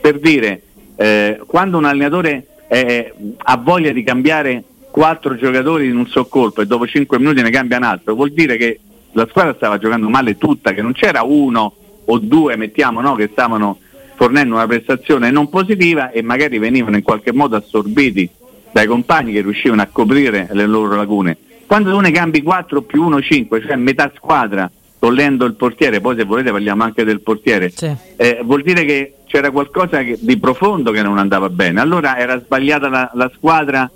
Per 0.00 0.20
dire, 0.20 0.62
eh, 0.94 1.40
quando 1.46 1.78
un 1.78 1.84
allenatore 1.84 2.46
eh, 2.68 3.12
ha 3.36 3.56
voglia 3.56 3.90
di 3.90 4.04
cambiare 4.04 4.62
quattro 4.98 5.34
giocatori 5.34 5.88
in 5.88 5.96
un 5.96 6.06
soccolpo 6.06 6.60
e 6.62 6.66
dopo 6.66 6.86
cinque 6.86 7.18
minuti 7.18 7.42
ne 7.42 7.50
cambia 7.50 7.78
un 7.78 7.82
altro, 7.82 8.14
vuol 8.14 8.30
dire 8.30 8.56
che 8.56 8.78
la 9.14 9.26
squadra 9.28 9.52
stava 9.56 9.76
giocando 9.76 10.08
male 10.08 10.38
tutta, 10.38 10.70
che 10.72 10.82
non 10.82 10.92
c'era 10.92 11.24
uno 11.24 11.74
o 12.04 12.18
due, 12.20 12.54
mettiamo, 12.54 13.00
no, 13.00 13.16
che 13.16 13.28
stavano 13.32 13.78
fornendo 14.14 14.54
una 14.54 14.68
prestazione 14.68 15.32
non 15.32 15.48
positiva 15.48 16.12
e 16.12 16.22
magari 16.22 16.58
venivano 16.58 16.94
in 16.94 17.02
qualche 17.02 17.32
modo 17.32 17.56
assorbiti 17.56 18.30
dai 18.70 18.86
compagni 18.86 19.32
che 19.32 19.40
riuscivano 19.40 19.82
a 19.82 19.88
coprire 19.90 20.46
le 20.52 20.64
loro 20.64 20.94
lacune. 20.94 21.38
Quando 21.66 21.90
tu 21.90 21.98
ne 21.98 22.12
cambi 22.12 22.40
4 22.40 22.82
più 22.82 23.02
1 23.02 23.20
5, 23.20 23.62
cioè 23.62 23.74
metà 23.74 24.12
squadra, 24.14 24.70
togliendo 25.00 25.44
il 25.44 25.54
portiere, 25.54 26.00
poi 26.00 26.14
se 26.14 26.22
volete 26.22 26.52
parliamo 26.52 26.84
anche 26.84 27.02
del 27.02 27.20
portiere, 27.20 27.70
Sì. 27.74 27.92
eh, 28.16 28.38
vuol 28.44 28.62
dire 28.62 28.84
che 28.84 29.14
c'era 29.26 29.50
qualcosa 29.50 30.04
che- 30.04 30.18
di 30.20 30.38
profondo 30.38 30.92
che 30.92 31.02
non 31.02 31.18
andava 31.18 31.48
bene. 31.48 31.80
Allora 31.80 32.16
era 32.16 32.38
sbagliata 32.40 32.88
la, 32.88 33.10
la 33.14 33.28
squadra 33.34 33.90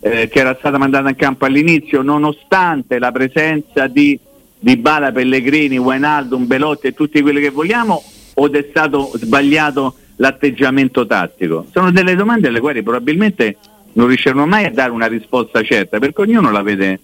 eh, 0.00 0.28
che 0.28 0.38
era 0.38 0.56
stata 0.58 0.78
mandata 0.78 1.08
in 1.08 1.16
campo 1.16 1.44
all'inizio, 1.44 2.02
nonostante 2.02 2.98
la 2.98 3.12
presenza 3.12 3.86
di, 3.86 4.18
di 4.58 4.76
Bala, 4.76 5.12
Pellegrini, 5.12 5.78
Wijnaldum, 5.78 6.46
Belotti 6.46 6.88
e 6.88 6.94
tutti 6.94 7.20
quelli 7.20 7.40
che 7.40 7.50
vogliamo, 7.50 8.02
o 8.34 8.50
è 8.50 8.66
stato 8.70 9.12
sbagliato 9.14 9.94
l'atteggiamento 10.16 11.06
tattico? 11.06 11.66
Sono 11.70 11.90
delle 11.90 12.14
domande 12.14 12.48
alle 12.48 12.60
quali 12.60 12.82
probabilmente 12.82 13.56
non 13.92 14.06
riusciranno 14.06 14.46
mai 14.46 14.64
a 14.64 14.70
dare 14.70 14.90
una 14.90 15.06
risposta 15.06 15.62
certa, 15.62 15.98
perché 15.98 16.22
ognuno 16.22 16.50
la 16.50 16.62
vede 16.62 16.92
eh, 16.92 16.98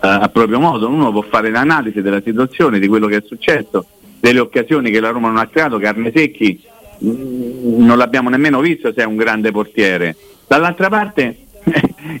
a 0.00 0.28
proprio 0.28 0.58
modo, 0.58 0.88
uno 0.88 1.12
può 1.12 1.22
fare 1.22 1.50
l'analisi 1.50 2.02
della 2.02 2.20
situazione, 2.20 2.78
di 2.78 2.88
quello 2.88 3.06
che 3.06 3.16
è 3.16 3.22
successo, 3.24 3.86
delle 4.18 4.40
occasioni 4.40 4.90
che 4.90 5.00
la 5.00 5.10
Roma 5.10 5.28
non 5.28 5.38
ha 5.38 5.46
creato, 5.46 5.78
Carnesecchi 5.78 6.60
mm, 7.04 7.84
non 7.84 7.96
l'abbiamo 7.96 8.28
nemmeno 8.28 8.60
visto 8.60 8.92
se 8.92 9.02
è 9.02 9.04
un 9.04 9.16
grande 9.16 9.50
portiere. 9.52 10.16
Dall'altra 10.46 10.88
parte 10.88 11.36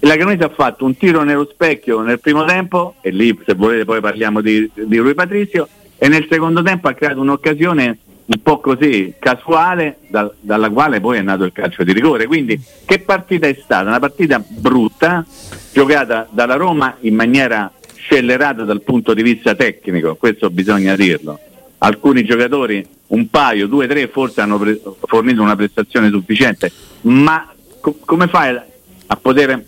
la 0.00 0.14
Cremonese 0.14 0.44
ha 0.44 0.48
fatto 0.50 0.84
un 0.84 0.96
tiro 0.96 1.22
nello 1.22 1.48
specchio 1.50 2.00
nel 2.00 2.20
primo 2.20 2.44
tempo, 2.44 2.96
e 3.00 3.10
lì 3.10 3.38
se 3.44 3.54
volete 3.54 3.84
poi 3.84 4.00
parliamo 4.00 4.40
di, 4.40 4.70
di 4.74 4.96
Rui 4.98 5.14
Patrizio, 5.14 5.68
e 5.96 6.08
nel 6.08 6.26
secondo 6.30 6.62
tempo 6.62 6.88
ha 6.88 6.94
creato 6.94 7.20
un'occasione 7.20 7.98
un 8.30 8.42
po' 8.42 8.60
così 8.60 9.14
casuale 9.18 9.98
dal- 10.08 10.32
dalla 10.38 10.70
quale 10.70 11.00
poi 11.00 11.18
è 11.18 11.22
nato 11.22 11.44
il 11.44 11.52
calcio 11.52 11.82
di 11.82 11.92
rigore. 11.92 12.26
Quindi 12.26 12.60
che 12.84 13.00
partita 13.00 13.48
è 13.48 13.58
stata? 13.60 13.88
Una 13.88 13.98
partita 13.98 14.42
brutta, 14.46 15.26
giocata 15.72 16.28
dalla 16.30 16.54
Roma 16.54 16.96
in 17.00 17.14
maniera 17.14 17.72
scellerata 17.96 18.62
dal 18.62 18.82
punto 18.82 19.14
di 19.14 19.22
vista 19.22 19.54
tecnico, 19.54 20.14
questo 20.14 20.48
bisogna 20.48 20.94
dirlo. 20.94 21.38
Alcuni 21.78 22.24
giocatori, 22.24 22.86
un 23.08 23.28
paio, 23.30 23.66
due, 23.66 23.86
tre, 23.86 24.08
forse 24.08 24.40
hanno 24.40 24.58
pre- 24.58 24.80
fornito 25.06 25.42
una 25.42 25.56
prestazione 25.56 26.08
sufficiente, 26.08 26.70
ma 27.02 27.52
co- 27.80 27.96
come 28.04 28.28
fai 28.28 28.56
a 29.06 29.16
poter 29.16 29.64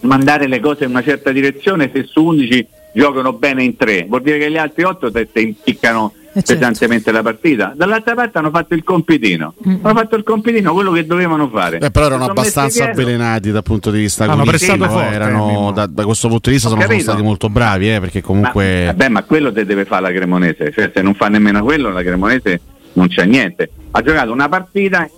mandare 0.00 0.46
le 0.46 0.60
cose 0.60 0.84
in 0.84 0.90
una 0.90 1.02
certa 1.02 1.30
direzione 1.32 1.90
se 1.92 2.04
su 2.04 2.24
11 2.24 2.66
giocano 2.92 3.32
bene 3.32 3.62
in 3.62 3.76
tre? 3.76 4.06
Vuol 4.08 4.22
dire 4.22 4.38
che 4.38 4.50
gli 4.50 4.56
altri 4.56 4.84
8 4.84 5.10
te, 5.10 5.30
te 5.30 5.40
impiccano 5.40 6.12
Eh, 6.36 6.42
certo. 6.42 6.52
pesantemente 6.52 7.10
la 7.12 7.22
partita. 7.22 7.72
Dall'altra 7.74 8.14
parte 8.14 8.36
hanno 8.36 8.50
fatto 8.50 8.74
il 8.74 8.84
compitino, 8.84 9.54
hanno 9.64 9.94
fatto 9.94 10.16
il 10.16 10.22
compitino, 10.22 10.74
quello 10.74 10.92
che 10.92 11.06
dovevano 11.06 11.48
fare. 11.48 11.78
Eh, 11.78 11.90
però 11.90 12.06
erano 12.06 12.26
abbastanza 12.26 12.90
avvelenati 12.90 13.50
dal 13.50 13.62
punto 13.62 13.90
di 13.90 14.00
vista 14.00 14.24
Hanno 14.24 14.44
prestato 14.44 14.84
eh, 14.84 14.88
forte, 14.88 15.14
erano, 15.14 15.72
da, 15.72 15.86
da 15.86 16.04
questo 16.04 16.28
punto 16.28 16.50
di 16.50 16.56
vista 16.56 16.68
Ho 16.68 16.72
sono, 16.72 16.84
sono 16.86 16.98
stati 17.00 17.22
molto 17.22 17.48
bravi 17.48 17.94
eh, 17.94 18.00
perché 18.00 18.20
comunque 18.20 18.80
Ma, 18.84 18.92
vabbè, 18.92 19.08
ma 19.08 19.22
quello 19.22 19.50
te 19.50 19.64
deve 19.64 19.86
fare 19.86 20.02
la 20.02 20.12
Cremonese, 20.12 20.72
cioè 20.72 20.90
se 20.94 21.00
non 21.00 21.14
fa 21.14 21.28
nemmeno 21.28 21.62
quello 21.62 21.90
la 21.90 22.02
Cremonese 22.02 22.60
non 22.92 23.08
c'è 23.08 23.24
niente. 23.24 23.70
Ha 23.92 24.02
giocato 24.02 24.30
una 24.30 24.48
partita 24.50 25.08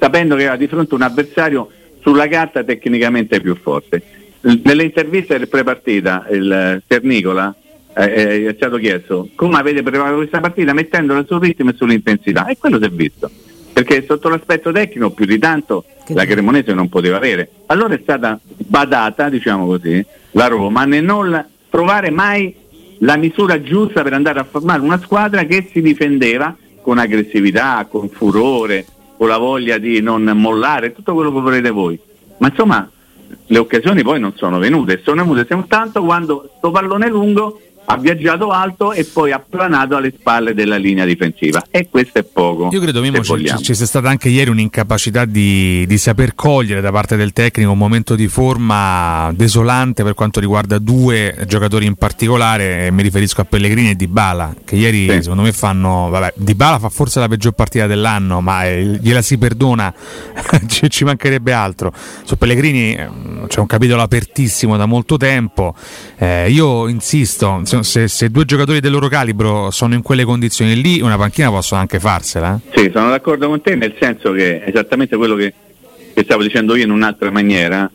sapendo 0.00 0.34
che 0.34 0.42
aveva 0.42 0.56
di 0.56 0.66
fronte 0.66 0.94
un 0.94 1.02
avversario 1.02 1.70
sulla 2.02 2.26
carta 2.26 2.64
tecnicamente 2.64 3.40
più 3.40 3.54
forte. 3.54 4.02
Nelle 4.44 4.84
interviste 4.84 5.38
del 5.38 5.48
prepartita 5.48 6.26
il 6.30 6.82
Ternicola 6.86 7.54
eh, 7.94 8.04
eh, 8.04 8.46
è 8.48 8.54
stato 8.54 8.76
chiesto 8.76 9.30
come 9.34 9.56
avete 9.56 9.82
preparato 9.82 10.16
questa 10.16 10.40
partita 10.40 10.74
mettendola 10.74 11.24
sul 11.24 11.40
ritmo 11.40 11.70
e 11.70 11.74
sull'intensità 11.74 12.46
e 12.46 12.58
quello 12.58 12.78
si 12.78 12.84
è 12.84 12.90
visto. 12.90 13.30
Perché 13.72 14.04
sotto 14.06 14.28
l'aspetto 14.28 14.70
tecnico 14.70 15.10
più 15.10 15.24
di 15.24 15.38
tanto 15.38 15.84
Che 16.04 16.12
la. 16.12 16.26
Cremonese 16.26 16.74
non 16.74 16.90
poteva 16.90 17.16
avere. 17.16 17.48
Allora 17.66 17.94
è 17.94 18.00
stata 18.02 18.38
badata, 18.44 19.30
diciamo 19.30 19.64
così, 19.64 20.04
la 20.32 20.46
Roma 20.46 20.84
nel 20.84 21.02
non 21.02 21.46
trovare 21.70 22.10
mai 22.10 22.54
la 22.98 23.16
misura 23.16 23.62
giusta 23.62 24.02
per 24.02 24.12
andare 24.12 24.40
a 24.40 24.44
formare 24.44 24.82
una 24.82 25.00
squadra 25.00 25.44
che 25.44 25.68
si 25.72 25.80
difendeva 25.80 26.54
con 26.82 26.98
aggressività, 26.98 27.86
con 27.88 28.10
furore, 28.10 28.84
con 29.16 29.28
la 29.28 29.38
voglia 29.38 29.78
di 29.78 30.00
non 30.02 30.22
mollare, 30.34 30.92
tutto 30.92 31.14
quello 31.14 31.32
che 31.32 31.40
volete 31.40 31.70
voi. 31.70 31.98
Ma 32.38 32.48
insomma, 32.48 32.88
le 33.46 33.58
occasioni 33.58 34.02
poi 34.02 34.20
non 34.20 34.34
sono 34.36 34.58
venute, 34.58 35.00
sono 35.02 35.22
venute 35.22 35.46
soltanto 35.48 36.02
quando 36.02 36.50
sto 36.56 36.70
pallone 36.70 37.08
lungo 37.08 37.60
ha 37.86 37.96
viaggiato 37.98 38.50
alto 38.50 38.92
e 38.92 39.04
poi 39.04 39.32
ha 39.32 39.38
planato 39.46 39.96
alle 39.96 40.12
spalle 40.18 40.54
della 40.54 40.76
linea 40.76 41.04
difensiva 41.04 41.62
e 41.70 41.88
questo 41.90 42.18
è 42.18 42.22
poco. 42.24 42.68
Io 42.72 42.80
credo 42.80 43.00
Mimmo 43.00 43.22
se 43.22 43.36
ci, 43.38 43.46
ci- 43.46 43.62
ci 43.62 43.74
sia 43.74 43.86
stata 43.86 44.08
anche 44.08 44.28
ieri 44.28 44.50
un'incapacità 44.50 45.24
di, 45.24 45.84
di 45.86 45.98
saper 45.98 46.34
cogliere 46.34 46.80
da 46.80 46.90
parte 46.90 47.16
del 47.16 47.32
tecnico 47.32 47.70
un 47.72 47.78
momento 47.78 48.14
di 48.14 48.26
forma 48.28 49.30
desolante 49.34 50.02
per 50.02 50.14
quanto 50.14 50.40
riguarda 50.40 50.78
due 50.78 51.44
giocatori 51.46 51.86
in 51.86 51.94
particolare, 51.96 52.90
mi 52.90 53.02
riferisco 53.02 53.40
a 53.40 53.44
Pellegrini 53.44 53.90
e 53.90 53.94
Dybala, 53.94 54.54
che 54.64 54.76
ieri 54.76 55.08
Sì. 55.10 55.22
secondo 55.22 55.42
me 55.42 55.52
fanno, 55.52 56.08
vabbè, 56.10 56.34
Dybala 56.36 56.78
fa 56.78 56.88
forse 56.88 57.20
la 57.20 57.28
peggior 57.28 57.52
partita 57.52 57.86
dell'anno, 57.86 58.40
ma 58.40 58.64
eh, 58.64 58.98
gliela 59.00 59.20
si 59.22 59.36
perdona, 59.38 59.92
ci, 60.66 60.88
ci 60.88 61.04
mancherebbe 61.04 61.52
altro. 61.52 61.92
Su 62.24 62.36
Pellegrini 62.36 62.94
eh, 62.94 63.08
c'è 63.48 63.60
un 63.60 63.66
capitolo 63.66 64.02
apertissimo 64.02 64.76
da 64.76 64.86
molto 64.86 65.16
tempo, 65.16 65.74
Eh, 66.16 66.50
io 66.50 66.88
insisto, 66.88 67.60
se, 67.82 68.00
se- 68.00 68.08
se 68.08 68.30
due 68.30 68.44
giocatori 68.44 68.80
del 68.80 68.92
loro 68.92 69.08
calibro 69.08 69.70
sono 69.70 69.94
in 69.94 70.02
quelle 70.02 70.24
condizioni 70.24 70.80
lì, 70.80 71.00
una 71.00 71.16
panchina 71.16 71.50
possono 71.50 71.80
anche 71.80 71.98
farsela. 72.00 72.60
eh. 72.72 72.78
Sì, 72.78 72.90
sono 72.92 73.10
d'accordo 73.10 73.48
con 73.48 73.60
te 73.60 73.74
nel 73.74 73.94
senso 73.98 74.32
che 74.32 74.62
è 74.62 74.68
esattamente 74.68 75.16
quello 75.16 75.34
che, 75.34 75.52
che 76.12 76.22
stavo 76.22 76.42
dicendo 76.42 76.74
io 76.76 76.84
in 76.84 76.90
un'altra 76.90 77.30
maniera, 77.30 77.90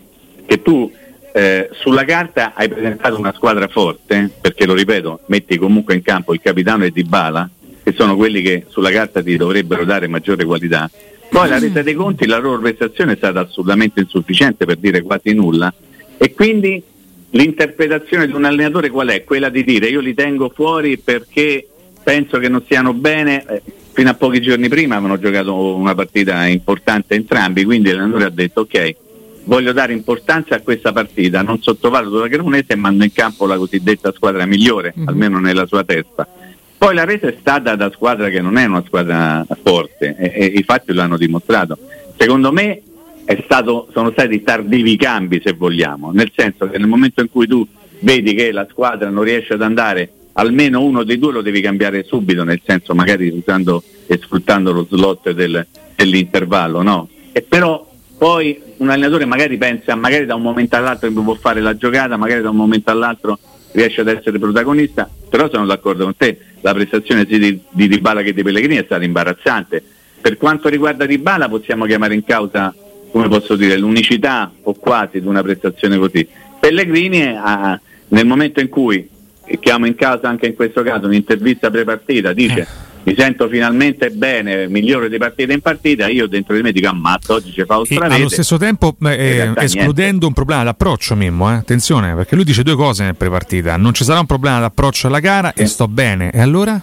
che 0.45 0.61
tu 0.61 0.91
eh, 1.33 1.69
sulla 1.73 2.03
carta 2.05 2.53
hai 2.55 2.67
presentato 2.67 3.17
una 3.17 3.33
squadra 3.33 3.67
forte, 3.67 4.29
perché 4.41 4.65
lo 4.65 4.73
ripeto, 4.73 5.21
metti 5.27 5.57
comunque 5.57 5.93
in 5.95 6.01
campo 6.01 6.33
il 6.33 6.41
capitano 6.41 6.85
e 6.85 6.91
Dybala, 6.91 7.49
che 7.83 7.93
sono 7.93 8.15
quelli 8.15 8.41
che 8.41 8.65
sulla 8.67 8.91
carta 8.91 9.21
ti 9.21 9.37
dovrebbero 9.37 9.85
dare 9.85 10.07
maggiore 10.07 10.45
qualità. 10.45 10.89
Poi 11.29 11.47
la 11.47 11.59
resa 11.59 11.83
dei 11.83 11.93
conti, 11.93 12.25
la 12.25 12.39
loro 12.39 12.59
prestazione 12.59 13.13
è 13.13 13.15
stata 13.15 13.41
assolutamente 13.41 13.99
insufficiente 13.99 14.65
per 14.65 14.77
dire 14.77 15.03
quasi 15.03 15.33
nulla 15.33 15.71
e 16.17 16.33
quindi 16.33 16.81
l'interpretazione 17.31 18.27
di 18.27 18.33
un 18.33 18.45
allenatore 18.45 18.89
qual 18.89 19.09
è? 19.09 19.23
Quella 19.23 19.49
di 19.49 19.63
dire 19.63 19.87
io 19.87 19.99
li 19.99 20.13
tengo 20.13 20.51
fuori 20.53 20.97
perché 20.97 21.67
penso 22.03 22.39
che 22.39 22.49
non 22.49 22.61
stiano 22.63 22.93
bene. 22.93 23.45
Eh, 23.47 23.61
fino 23.91 24.11
a 24.11 24.13
pochi 24.13 24.39
giorni 24.41 24.69
prima 24.69 24.95
avevano 24.95 25.19
giocato 25.19 25.75
una 25.75 25.93
partita 25.93 26.45
importante 26.47 27.15
entrambi, 27.15 27.65
quindi 27.65 27.89
l'allenatore 27.89 28.23
ha 28.25 28.29
detto 28.29 28.61
ok, 28.61 28.95
voglio 29.43 29.73
dare 29.73 29.91
importanza 29.91 30.55
a 30.55 30.61
questa 30.61 30.93
partita, 30.93 31.41
non 31.41 31.61
sottovaluto 31.61 32.19
la 32.19 32.29
Cremonese 32.29 32.73
e 32.73 32.75
mando 32.75 33.03
in 33.03 33.11
campo 33.11 33.45
la 33.45 33.57
cosiddetta 33.57 34.13
squadra 34.13 34.45
migliore, 34.45 34.93
almeno 35.05 35.39
nella 35.39 35.65
sua 35.65 35.83
testa. 35.83 36.25
Poi 36.77 36.93
la 36.93 37.03
resa 37.03 37.27
è 37.27 37.35
stata 37.37 37.75
da 37.75 37.91
squadra 37.91 38.29
che 38.29 38.39
non 38.39 38.57
è 38.57 38.63
una 38.63 38.83
squadra 38.85 39.45
forte 39.63 40.15
e, 40.17 40.31
e 40.33 40.45
i 40.45 40.63
fatti 40.63 40.93
lo 40.93 41.01
hanno 41.01 41.17
dimostrato. 41.17 41.77
Secondo 42.15 42.53
me 42.53 42.81
stato, 43.43 43.89
sono 43.91 44.11
stati 44.11 44.41
tardivi 44.41 44.93
i 44.93 44.97
cambi 44.97 45.41
se 45.43 45.53
vogliamo, 45.53 46.11
nel 46.11 46.31
senso 46.35 46.69
che 46.69 46.77
nel 46.77 46.87
momento 46.87 47.21
in 47.21 47.29
cui 47.29 47.47
tu 47.47 47.67
vedi 47.99 48.33
che 48.33 48.51
la 48.51 48.65
squadra 48.69 49.09
non 49.09 49.23
riesce 49.23 49.53
ad 49.53 49.61
andare, 49.61 50.09
almeno 50.33 50.81
uno 50.81 51.03
dei 51.03 51.19
due 51.19 51.33
lo 51.33 51.41
devi 51.41 51.61
cambiare 51.61 52.03
subito, 52.03 52.43
nel 52.43 52.61
senso 52.65 52.95
magari 52.95 53.27
usando 53.27 53.83
e 54.07 54.19
sfruttando 54.21 54.71
lo 54.71 54.87
slot 54.89 55.31
del- 55.31 55.65
dell'intervallo, 55.95 56.81
no? 56.81 57.09
E 57.31 57.41
però 57.41 57.87
poi 58.17 58.59
un 58.77 58.89
allenatore 58.89 59.25
magari 59.25 59.57
pensa, 59.57 59.95
magari 59.95 60.25
da 60.25 60.35
un 60.35 60.41
momento 60.41 60.75
all'altro 60.75 61.11
può 61.11 61.35
fare 61.35 61.61
la 61.61 61.75
giocata, 61.75 62.17
magari 62.17 62.41
da 62.41 62.49
un 62.49 62.55
momento 62.55 62.89
all'altro 62.89 63.37
riesce 63.71 64.01
ad 64.01 64.07
essere 64.07 64.39
protagonista, 64.39 65.09
però 65.29 65.49
sono 65.49 65.65
d'accordo 65.65 66.03
con 66.05 66.15
te, 66.17 66.37
la 66.61 66.73
prestazione 66.73 67.25
sia 67.27 67.37
di, 67.37 67.59
di 67.69 67.87
Dybala 67.87 68.21
che 68.21 68.33
di 68.33 68.43
Pellegrini 68.43 68.77
è 68.77 68.83
stata 68.83 69.03
imbarazzante. 69.03 69.83
Per 70.19 70.37
quanto 70.37 70.67
riguarda 70.67 71.05
Dybala 71.05 71.47
possiamo 71.47 71.85
chiamare 71.85 72.15
in 72.15 72.23
causa, 72.23 72.73
come 73.11 73.27
posso 73.27 73.55
dire, 73.55 73.77
l'unicità 73.77 74.51
o 74.63 74.73
quasi 74.73 75.19
di 75.21 75.27
una 75.27 75.41
prestazione 75.41 75.97
così. 75.97 76.27
Pellegrini 76.59 77.23
ha- 77.35 77.79
nel 78.09 78.25
momento 78.25 78.59
in 78.59 78.69
cui, 78.69 79.07
e 79.45 79.59
chiamo 79.59 79.85
in 79.87 79.95
causa 79.95 80.27
anche 80.29 80.47
in 80.47 80.55
questo 80.55 80.83
caso 80.83 81.05
un'intervista 81.07 81.69
prepartita, 81.69 82.33
dice 82.33 82.67
mi 83.01 83.15
sento 83.17 83.47
finalmente 83.47 84.09
bene, 84.09 84.67
migliore 84.67 85.09
di 85.09 85.17
partita 85.17 85.53
in 85.53 85.61
partita, 85.61 86.07
io 86.07 86.27
dentro 86.27 86.53
di 86.53 86.61
me 86.61 86.71
dico 86.73 86.89
ammazzo, 86.89 87.35
oggi 87.35 87.51
ci 87.51 87.63
fa 87.65 87.77
un 87.77 87.85
E 87.87 87.95
allo 87.97 88.27
stesso 88.29 88.57
tempo 88.57 88.95
eh, 89.03 89.51
escludendo 89.55 90.01
niente. 90.01 90.25
un 90.25 90.33
problema 90.33 90.63
d'approccio 90.63 91.15
Mimmo, 91.15 91.49
eh. 91.49 91.55
attenzione 91.55 92.13
perché 92.13 92.35
lui 92.35 92.43
dice 92.43 92.61
due 92.61 92.75
cose 92.75 93.03
nel 93.05 93.15
prepartita 93.15 93.77
non 93.77 93.93
ci 93.93 94.03
sarà 94.03 94.19
un 94.19 94.25
problema 94.25 94.59
d'approccio 94.59 95.07
alla 95.07 95.19
gara 95.21 95.53
e 95.53 95.65
Sì. 95.65 95.73
sto 95.73 95.87
bene 95.87 96.29
e 96.31 96.41
allora? 96.41 96.79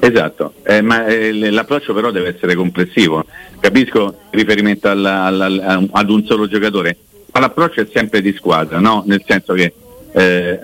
Esatto, 0.00 0.54
eh, 0.64 0.80
ma 0.80 1.06
eh, 1.06 1.50
l'approccio 1.50 1.92
però 1.92 2.10
deve 2.10 2.34
essere 2.34 2.54
complessivo. 2.54 3.24
Capisco 3.58 4.18
il 4.30 4.38
riferimento 4.38 4.88
alla- 4.88 5.24
alla- 5.24 5.84
ad 5.90 6.10
un 6.10 6.24
solo 6.24 6.46
giocatore, 6.46 6.96
ma 7.32 7.40
l'approccio 7.40 7.80
è 7.80 7.88
sempre 7.92 8.20
di 8.22 8.32
squadra, 8.32 8.78
no? 8.78 9.02
Nel 9.06 9.22
senso 9.26 9.54
che 9.54 9.72
eh, 10.12 10.60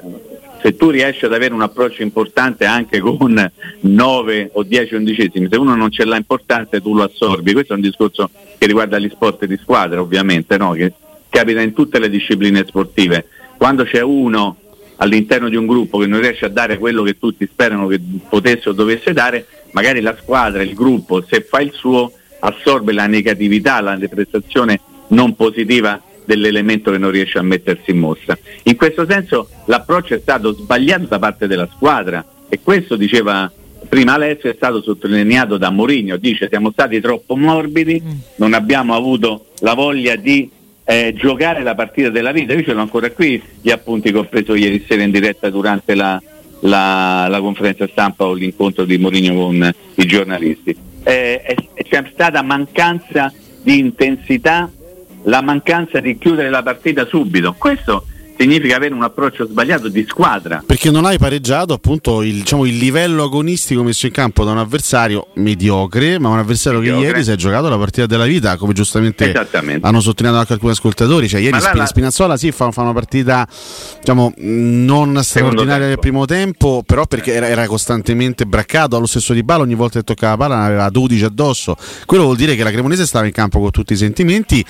se 0.62 0.76
tu 0.76 0.88
riesci 0.88 1.24
ad 1.26 1.34
avere 1.34 1.52
un 1.52 1.60
approccio 1.62 2.02
importante 2.02 2.64
anche 2.64 3.00
con 3.00 3.52
9 3.80 4.50
o 4.54 4.62
10 4.62 4.94
undicesimi, 4.94 5.48
se 5.50 5.56
uno 5.58 5.74
non 5.74 5.90
ce 5.90 6.04
l'ha 6.04 6.16
importante 6.16 6.80
tu 6.80 6.94
lo 6.94 7.02
assorbi. 7.02 7.52
Questo 7.52 7.72
è 7.72 7.76
un 7.76 7.82
discorso 7.82 8.30
che 8.56 8.66
riguarda 8.66 8.98
gli 8.98 9.10
sport 9.10 9.44
di 9.44 9.58
squadra, 9.60 10.00
ovviamente, 10.00 10.56
no? 10.56 10.70
che 10.72 10.92
capita 11.28 11.60
in 11.60 11.74
tutte 11.74 11.98
le 11.98 12.08
discipline 12.08 12.64
sportive. 12.66 13.26
Quando 13.58 13.84
c'è 13.84 14.00
uno 14.00 14.56
all'interno 14.96 15.48
di 15.48 15.56
un 15.56 15.66
gruppo 15.66 15.98
che 15.98 16.06
non 16.06 16.20
riesce 16.20 16.44
a 16.44 16.48
dare 16.48 16.78
quello 16.78 17.02
che 17.02 17.18
tutti 17.18 17.48
sperano 17.50 17.86
che 17.86 18.00
potesse 18.28 18.68
o 18.68 18.72
dovesse 18.72 19.12
dare, 19.12 19.46
magari 19.72 20.00
la 20.00 20.16
squadra, 20.20 20.62
il 20.62 20.74
gruppo, 20.74 21.22
se 21.22 21.40
fa 21.40 21.60
il 21.60 21.72
suo, 21.72 22.12
assorbe 22.40 22.92
la 22.92 23.06
negatività, 23.06 23.80
la 23.80 23.98
prestazione 24.08 24.80
non 25.08 25.34
positiva 25.34 26.00
dell'elemento 26.24 26.90
che 26.90 26.98
non 26.98 27.10
riesce 27.10 27.38
a 27.38 27.42
mettersi 27.42 27.90
in 27.90 27.98
mostra. 27.98 28.36
In 28.64 28.76
questo 28.76 29.06
senso 29.08 29.48
l'approccio 29.66 30.14
è 30.14 30.20
stato 30.20 30.52
sbagliato 30.52 31.06
da 31.06 31.18
parte 31.18 31.46
della 31.46 31.68
squadra 31.74 32.24
e 32.48 32.60
questo 32.62 32.96
diceva 32.96 33.50
prima 33.88 34.14
Alessio 34.14 34.50
è 34.50 34.54
stato 34.54 34.82
sottolineato 34.82 35.58
da 35.58 35.70
Mourinho, 35.70 36.16
dice 36.16 36.48
siamo 36.48 36.70
stati 36.70 37.00
troppo 37.00 37.36
morbidi, 37.36 38.02
non 38.36 38.54
abbiamo 38.54 38.94
avuto 38.94 39.46
la 39.60 39.74
voglia 39.74 40.16
di 40.16 40.50
eh, 40.84 41.14
giocare 41.16 41.62
la 41.62 41.74
partita 41.74 42.10
della 42.10 42.32
vita. 42.32 42.52
Io 42.52 42.62
ce 42.62 42.72
l'ho 42.72 42.80
ancora 42.80 43.10
qui 43.10 43.42
gli 43.60 43.70
appunti 43.70 44.12
che 44.12 44.18
ho 44.18 44.24
preso 44.24 44.54
ieri 44.54 44.84
sera 44.86 45.02
in 45.02 45.10
diretta 45.10 45.50
durante 45.50 45.94
la, 45.94 46.20
la, 46.60 47.26
la 47.28 47.40
conferenza 47.40 47.88
stampa 47.88 48.24
o 48.24 48.32
l'incontro 48.32 48.84
di 48.84 48.98
Mourinho 48.98 49.34
con 49.34 49.74
i 49.94 50.06
giornalisti. 50.06 50.76
Eh, 51.02 51.56
c'è 51.82 52.04
stata 52.12 52.42
mancanza 52.42 53.32
di 53.62 53.78
intensità, 53.78 54.70
la 55.24 55.40
mancanza 55.40 56.00
di 56.00 56.18
chiudere 56.18 56.50
la 56.50 56.62
partita 56.62 57.06
subito. 57.06 57.54
Questo 57.58 58.06
significa 58.36 58.76
avere 58.76 58.94
un 58.94 59.02
approccio 59.02 59.46
sbagliato 59.46 59.88
di 59.88 60.04
squadra. 60.08 60.62
Perché 60.64 60.90
non 60.90 61.04
hai 61.04 61.18
pareggiato 61.18 61.72
appunto 61.72 62.22
il, 62.22 62.38
diciamo, 62.38 62.64
il 62.64 62.76
livello 62.76 63.24
agonistico 63.24 63.82
messo 63.82 64.06
in 64.06 64.12
campo 64.12 64.44
da 64.44 64.52
un 64.52 64.58
avversario 64.58 65.28
mediocre, 65.34 66.18
ma 66.18 66.28
un 66.28 66.38
avversario 66.38 66.80
mediocre. 66.80 67.04
che 67.04 67.10
ieri 67.12 67.24
si 67.24 67.30
è 67.30 67.36
giocato 67.36 67.68
la 67.68 67.78
partita 67.78 68.06
della 68.06 68.26
vita, 68.26 68.56
come 68.56 68.72
giustamente 68.72 69.32
hanno 69.80 70.00
sottolineato 70.00 70.40
anche 70.40 70.52
alcuni 70.54 70.72
ascoltatori. 70.72 71.28
Cioè, 71.28 71.40
ieri 71.40 71.60
Spin- 71.60 71.78
la... 71.78 71.86
Spinazzola 71.86 72.36
sì 72.36 72.50
fa, 72.52 72.70
fa, 72.70 72.82
una 72.82 72.92
partita 72.92 73.46
diciamo, 73.98 74.32
non 74.36 75.20
straordinaria 75.22 75.86
nel 75.86 75.98
primo 75.98 76.24
tempo, 76.24 76.82
però 76.84 77.06
perché 77.06 77.32
era, 77.32 77.48
era, 77.48 77.66
costantemente 77.66 78.46
braccato 78.46 78.96
allo 78.96 79.06
stesso 79.06 79.32
di 79.32 79.42
Bala, 79.42 79.62
ogni 79.62 79.74
volta 79.74 79.98
che 79.98 80.04
toccava 80.04 80.32
la 80.32 80.36
palla 80.36 80.60
ne 80.60 80.66
aveva 80.66 80.90
12 80.90 81.24
addosso. 81.24 81.76
Quello 82.04 82.24
vuol 82.24 82.36
dire 82.36 82.54
che 82.56 82.62
la 82.62 82.70
Cremonese 82.70 83.06
stava 83.06 83.26
in 83.26 83.32
campo 83.32 83.60
con 83.60 83.70
tutti 83.70 83.92
i 83.92 83.96
sentimenti 83.96 84.64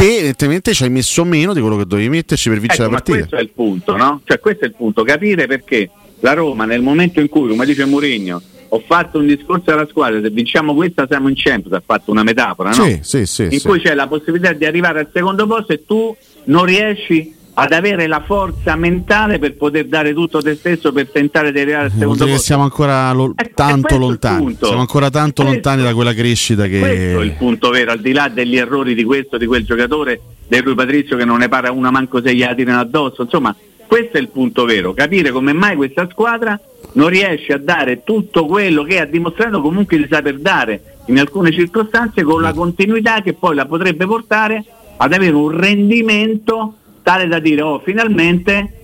te 0.00 0.14
evidentemente 0.14 0.72
ci 0.72 0.82
hai 0.84 0.90
messo 0.90 1.24
meno 1.24 1.52
di 1.52 1.60
quello 1.60 1.76
che 1.76 1.84
dovevi 1.84 2.08
metterci 2.08 2.48
per 2.48 2.58
vincere 2.58 2.84
ecco, 2.84 2.92
la 2.92 2.96
partita. 2.96 3.18
questo 3.18 3.36
è 3.36 3.40
il 3.40 3.50
punto, 3.50 3.96
no? 3.96 4.22
Cioè 4.24 4.40
questo 4.40 4.64
è 4.64 4.68
il 4.68 4.74
punto, 4.74 5.02
capire 5.02 5.46
perché 5.46 5.90
la 6.20 6.32
Roma 6.32 6.64
nel 6.64 6.80
momento 6.80 7.20
in 7.20 7.28
cui, 7.28 7.48
come 7.48 7.66
dice 7.66 7.84
Mourinho, 7.84 8.40
ho 8.72 8.82
fatto 8.86 9.18
un 9.18 9.26
discorso 9.26 9.70
alla 9.72 9.86
squadra, 9.86 10.20
se 10.22 10.30
vinciamo 10.30 10.74
questa 10.74 11.06
siamo 11.06 11.28
in 11.28 11.34
Champions, 11.36 11.76
ha 11.76 11.82
fatto 11.84 12.10
una 12.10 12.22
metafora, 12.22 12.70
no? 12.70 12.84
Sì, 12.84 13.00
sì, 13.02 13.26
sì, 13.26 13.42
in 13.50 13.60
sì. 13.60 13.66
cui 13.66 13.80
c'è 13.80 13.94
la 13.94 14.06
possibilità 14.06 14.54
di 14.54 14.64
arrivare 14.64 15.00
al 15.00 15.10
secondo 15.12 15.46
posto 15.46 15.72
e 15.72 15.84
tu 15.84 16.16
non 16.44 16.64
riesci 16.64 17.34
ad 17.54 17.72
avere 17.72 18.06
la 18.06 18.22
forza 18.24 18.76
mentale 18.76 19.38
per 19.38 19.56
poter 19.56 19.86
dare 19.86 20.14
tutto 20.14 20.40
te 20.40 20.54
stesso 20.54 20.92
per 20.92 21.10
tentare 21.10 21.52
di 21.52 21.60
arrivare 21.60 21.84
al 21.84 21.90
secondo 21.90 22.24
posto. 22.24 22.40
siamo 22.40 22.62
ancora 22.62 23.12
lo- 23.12 23.32
è, 23.34 23.50
tanto 23.52 23.98
lontani, 23.98 24.56
siamo 24.60 24.80
ancora 24.80 25.10
tanto 25.10 25.42
questo, 25.42 25.52
lontani 25.52 25.82
da 25.82 25.92
quella 25.94 26.14
crescita 26.14 26.66
che 26.66 26.78
Questo 26.78 27.20
è 27.20 27.24
il 27.24 27.32
punto 27.32 27.70
vero, 27.70 27.90
al 27.90 28.00
di 28.00 28.12
là 28.12 28.28
degli 28.28 28.56
errori 28.56 28.94
di 28.94 29.04
questo 29.04 29.36
di 29.36 29.46
quel 29.46 29.64
giocatore, 29.64 30.20
di 30.48 30.60
lui 30.62 30.74
Patrizio 30.74 31.16
che 31.16 31.24
non 31.24 31.38
ne 31.38 31.48
para 31.48 31.70
una 31.72 31.90
manco 31.90 32.22
se 32.22 32.34
gli 32.34 32.46
tirano 32.54 32.80
addosso, 32.80 33.22
insomma, 33.22 33.54
questo 33.86 34.18
è 34.18 34.20
il 34.20 34.28
punto 34.28 34.64
vero, 34.64 34.94
capire 34.94 35.30
come 35.30 35.52
mai 35.52 35.74
questa 35.76 36.06
squadra 36.08 36.58
non 36.92 37.08
riesce 37.08 37.52
a 37.52 37.58
dare 37.58 38.02
tutto 38.04 38.46
quello 38.46 38.82
che 38.84 39.00
ha 39.00 39.04
dimostrato 39.04 39.60
comunque 39.60 39.96
di 39.96 40.06
saper 40.08 40.38
dare 40.38 40.98
in 41.06 41.18
alcune 41.18 41.52
circostanze 41.52 42.22
con 42.22 42.40
la 42.40 42.52
continuità 42.52 43.20
che 43.20 43.32
poi 43.32 43.54
la 43.54 43.66
potrebbe 43.66 44.06
portare 44.06 44.64
ad 44.96 45.12
avere 45.12 45.34
un 45.34 45.50
rendimento 45.50 46.74
tale 47.10 47.26
da 47.26 47.40
dire 47.40 47.60
oh 47.62 47.80
finalmente 47.80 48.74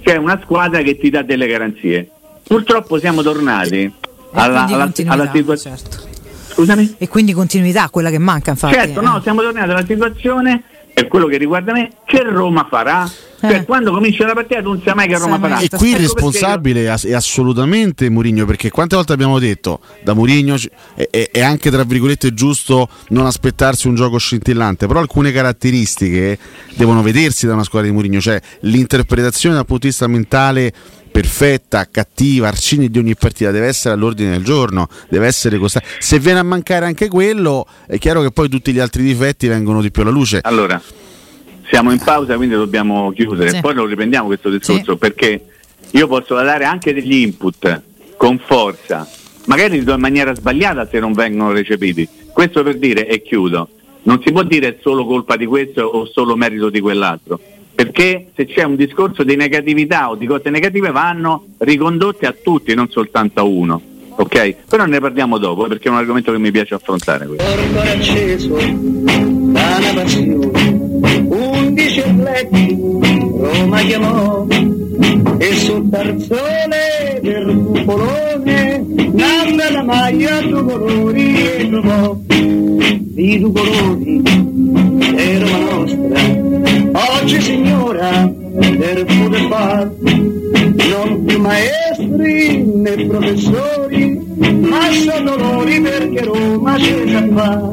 c'è 0.00 0.16
una 0.16 0.38
squadra 0.42 0.80
che 0.82 0.96
ti 0.96 1.10
dà 1.10 1.22
delle 1.22 1.46
garanzie. 1.46 2.08
Purtroppo 2.44 2.98
siamo 2.98 3.22
tornati 3.22 3.90
alla, 4.32 4.64
alla, 4.66 4.92
alla 5.06 5.30
situazione. 5.32 5.76
Certo. 5.76 5.96
Scusami? 6.48 6.96
E 6.98 7.08
quindi 7.08 7.32
continuità, 7.32 7.88
quella 7.90 8.10
che 8.10 8.18
manca 8.18 8.50
infatti. 8.50 8.74
Certo, 8.74 9.00
no, 9.00 9.20
siamo 9.22 9.40
tornati 9.40 9.70
alla 9.70 9.84
situazione, 9.84 10.62
è 10.92 11.08
quello 11.08 11.26
che 11.26 11.38
riguarda 11.38 11.72
me, 11.72 11.90
che 12.04 12.22
Roma 12.22 12.66
farà 12.68 13.10
cioè, 13.48 13.60
eh. 13.60 13.64
quando 13.64 13.92
comincia 13.92 14.26
la 14.26 14.34
partita 14.34 14.60
non 14.60 14.80
sai 14.84 14.94
mai 14.94 15.08
che 15.08 15.18
Roma 15.18 15.38
farà. 15.38 15.58
E 15.58 15.68
qui 15.68 15.90
il 15.90 15.96
responsabile 15.96 16.84
è 16.84 17.12
assolutamente 17.12 18.08
Murigno, 18.08 18.46
perché 18.46 18.70
quante 18.70 18.96
volte 18.96 19.12
abbiamo 19.12 19.38
detto 19.38 19.80
da 20.02 20.14
Murigno 20.14 20.56
è, 20.94 21.28
è, 21.30 21.42
anche 21.42 21.70
tra 21.70 21.84
virgolette 21.84 22.34
giusto 22.34 22.88
non 23.08 23.26
aspettarsi 23.26 23.88
un 23.88 23.94
gioco 23.94 24.18
scintillante, 24.18 24.86
però 24.86 25.00
alcune 25.00 25.32
caratteristiche 25.32 26.38
devono 26.74 27.02
vedersi 27.02 27.46
da 27.46 27.54
una 27.54 27.64
squadra 27.64 27.88
di 27.88 27.94
Murigno, 27.94 28.20
cioè 28.20 28.40
l'interpretazione 28.60 29.54
dal 29.54 29.66
punto 29.66 29.82
di 29.82 29.88
vista 29.88 30.06
mentale 30.06 30.72
perfetta, 31.14 31.86
cattiva, 31.88 32.48
arcini 32.48 32.90
di 32.90 32.98
ogni 32.98 33.14
partita 33.14 33.52
deve 33.52 33.68
essere 33.68 33.94
all'ordine 33.94 34.32
del 34.32 34.42
giorno, 34.42 34.88
deve 35.08 35.28
essere 35.28 35.58
costante. 35.58 35.88
Se 36.00 36.18
viene 36.18 36.40
a 36.40 36.42
mancare 36.42 36.86
anche 36.86 37.06
quello, 37.06 37.68
è 37.86 37.98
chiaro 37.98 38.20
che 38.20 38.32
poi 38.32 38.48
tutti 38.48 38.72
gli 38.72 38.80
altri 38.80 39.04
difetti 39.04 39.46
vengono 39.46 39.80
di 39.80 39.92
più 39.92 40.02
alla 40.02 40.10
luce. 40.10 40.40
Allora, 40.42 40.82
siamo 41.74 41.90
in 41.90 41.98
pausa, 41.98 42.36
quindi 42.36 42.54
dobbiamo 42.54 43.10
chiudere. 43.10 43.48
Sì. 43.50 43.60
Poi 43.60 43.74
lo 43.74 43.84
riprendiamo 43.84 44.26
questo 44.26 44.48
discorso 44.48 44.92
sì. 44.92 44.98
perché 44.98 45.44
io 45.90 46.06
posso 46.06 46.36
dare 46.36 46.64
anche 46.64 46.94
degli 46.94 47.14
input 47.14 47.82
con 48.16 48.38
forza, 48.38 49.08
magari 49.46 49.78
in 49.78 49.94
maniera 49.98 50.32
sbagliata 50.36 50.86
se 50.86 51.00
non 51.00 51.12
vengono 51.14 51.50
recepiti. 51.50 52.08
Questo 52.32 52.62
per 52.62 52.78
dire 52.78 53.08
e 53.08 53.22
chiudo. 53.22 53.68
Non 54.02 54.20
si 54.22 54.30
può 54.30 54.44
dire 54.44 54.68
è 54.68 54.76
solo 54.82 55.04
colpa 55.04 55.34
di 55.36 55.46
questo 55.46 55.82
o 55.82 56.06
solo 56.06 56.36
merito 56.36 56.70
di 56.70 56.78
quell'altro, 56.78 57.40
perché 57.74 58.28
se 58.36 58.46
c'è 58.46 58.62
un 58.62 58.76
discorso 58.76 59.24
di 59.24 59.34
negatività 59.34 60.10
o 60.10 60.14
di 60.14 60.26
cose 60.26 60.50
negative 60.50 60.92
vanno 60.92 61.46
ricondotte 61.58 62.26
a 62.26 62.34
tutti, 62.40 62.72
non 62.74 62.88
soltanto 62.88 63.40
a 63.40 63.42
uno. 63.42 63.82
Ok? 64.16 64.54
Però 64.68 64.84
ne 64.84 65.00
parliamo 65.00 65.38
dopo 65.38 65.66
perché 65.66 65.88
è 65.88 65.90
un 65.90 65.96
argomento 65.96 66.30
che 66.30 66.38
mi 66.38 66.52
piace 66.52 66.74
affrontare. 66.74 67.26
Questo. 67.26 67.52
Undici 71.74 71.98
atleti 72.02 72.78
Roma 73.36 73.80
chiamò 73.80 74.46
e 75.38 75.54
sul 75.56 75.88
tarzone 75.90 77.18
del 77.20 77.64
cupolone 77.66 78.84
nanda 79.10 79.72
la 79.72 79.82
maglia 79.82 80.40
due 80.42 80.62
colori 80.62 81.34
e 81.34 81.68
trovò. 81.68 82.16
Di 82.28 83.40
due 83.40 83.52
colori 83.52 84.22
è 85.16 85.38
Roma 85.40 85.58
nostra. 85.58 87.20
Oggi 87.20 87.40
signora 87.40 88.32
per 88.78 89.04
poter 89.04 89.46
far 89.48 89.90
non 89.98 91.24
più 91.24 91.40
maestri 91.40 92.62
né 92.62 93.06
professori 93.06 94.22
ma 94.60 94.92
sono 94.92 95.36
loro 95.36 95.64
perché 95.82 96.22
Roma 96.22 96.76
c'è 96.76 97.04
già 97.04 97.26
fa 97.34 97.72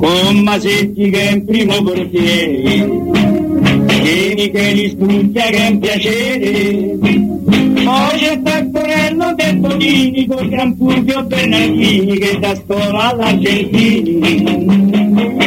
con 0.00 0.38
Masetti 0.38 1.10
che 1.10 1.28
è 1.28 1.32
in 1.32 1.44
primo 1.44 1.82
portiere, 1.82 2.88
Vieni 4.00 4.50
che 4.50 4.72
li 4.72 4.88
studia 4.88 5.44
che 5.44 5.56
è 5.56 5.68
un 5.68 5.78
piacere, 5.78 6.98
poi 7.84 8.18
c'è 8.18 8.40
Taccorello 8.42 9.34
De 9.34 9.54
Bonini 9.56 10.26
con 10.26 10.48
Gran 10.48 10.74
Fulvio 10.74 11.22
Bernardini 11.24 12.18
che 12.18 12.38
da 12.38 12.54
scuola 12.54 13.10
all'Argentini, 13.10 14.18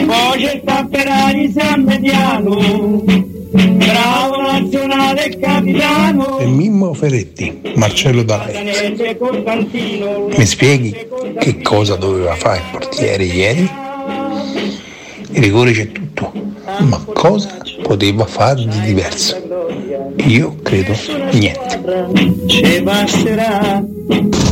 poi 0.05 0.43
c'è 0.43 0.61
Tapperari 0.63 1.51
San 1.51 1.81
Mediano, 1.81 3.03
bravo 3.49 4.41
nazionale 4.51 5.35
capitano. 5.39 6.37
E 6.37 6.45
Mimmo 6.45 6.93
Ferretti, 6.93 7.59
Marcello 7.73 8.21
D'Alessio. 8.21 8.61
Mi 10.37 10.45
spieghi 10.45 10.95
che 11.39 11.61
cosa 11.63 11.95
doveva 11.95 12.35
fare 12.35 12.57
il 12.57 12.63
portiere 12.71 13.23
ieri? 13.23 13.81
Il 15.35 15.41
rigore 15.41 15.71
c'è 15.71 15.91
tutto, 15.91 16.31
ma 16.81 17.03
cosa 17.11 17.57
poteva 17.81 18.25
fare 18.25 18.65
di 18.67 18.79
diverso? 18.81 19.35
Io 20.27 20.55
credo 20.61 20.93
niente. 21.31 21.81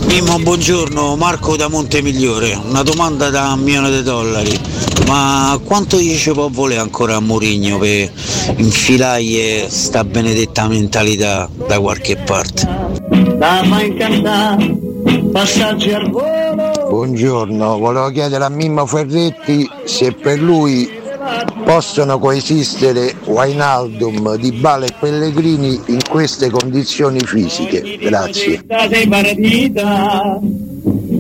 Mimmo, 0.08 0.40
buongiorno, 0.40 1.16
Marco 1.18 1.56
da 1.56 1.68
Montemigliore. 1.68 2.60
Una 2.68 2.82
domanda 2.82 3.30
da 3.30 3.54
un 3.54 3.60
milione 3.62 3.92
di 3.92 4.02
dollari. 4.02 4.60
Ma 5.06 5.60
quanto 5.64 5.98
dice 5.98 6.32
può 6.32 6.50
volere 6.50 6.82
ancora 6.82 7.16
a 7.16 7.20
Mourinho 7.20 7.78
per 7.78 8.12
infilare 8.58 9.70
sta 9.70 10.04
benedetta 10.04 10.68
mentalità 10.68 11.48
da 11.68 11.80
qualche 11.80 12.16
parte? 12.18 12.68
Da 13.38 13.64
mai 13.66 13.88
incantare, 13.88 14.78
passaggi 15.32 15.92
al 15.92 16.10
volo 16.10 16.51
Buongiorno, 16.92 17.78
volevo 17.78 18.10
chiedere 18.10 18.44
a 18.44 18.50
Mimmo 18.50 18.86
Ferretti 18.86 19.66
se 19.86 20.12
per 20.12 20.42
lui 20.42 20.90
possono 21.64 22.20
coesistere 22.20 23.16
Wainaldum, 23.24 24.36
Dybala 24.36 24.88
e 24.88 24.94
Pellegrini 25.00 25.80
in 25.88 26.00
queste 26.10 26.50
condizioni 26.50 27.22
fisiche. 27.22 27.98
Grazie. 27.98 28.66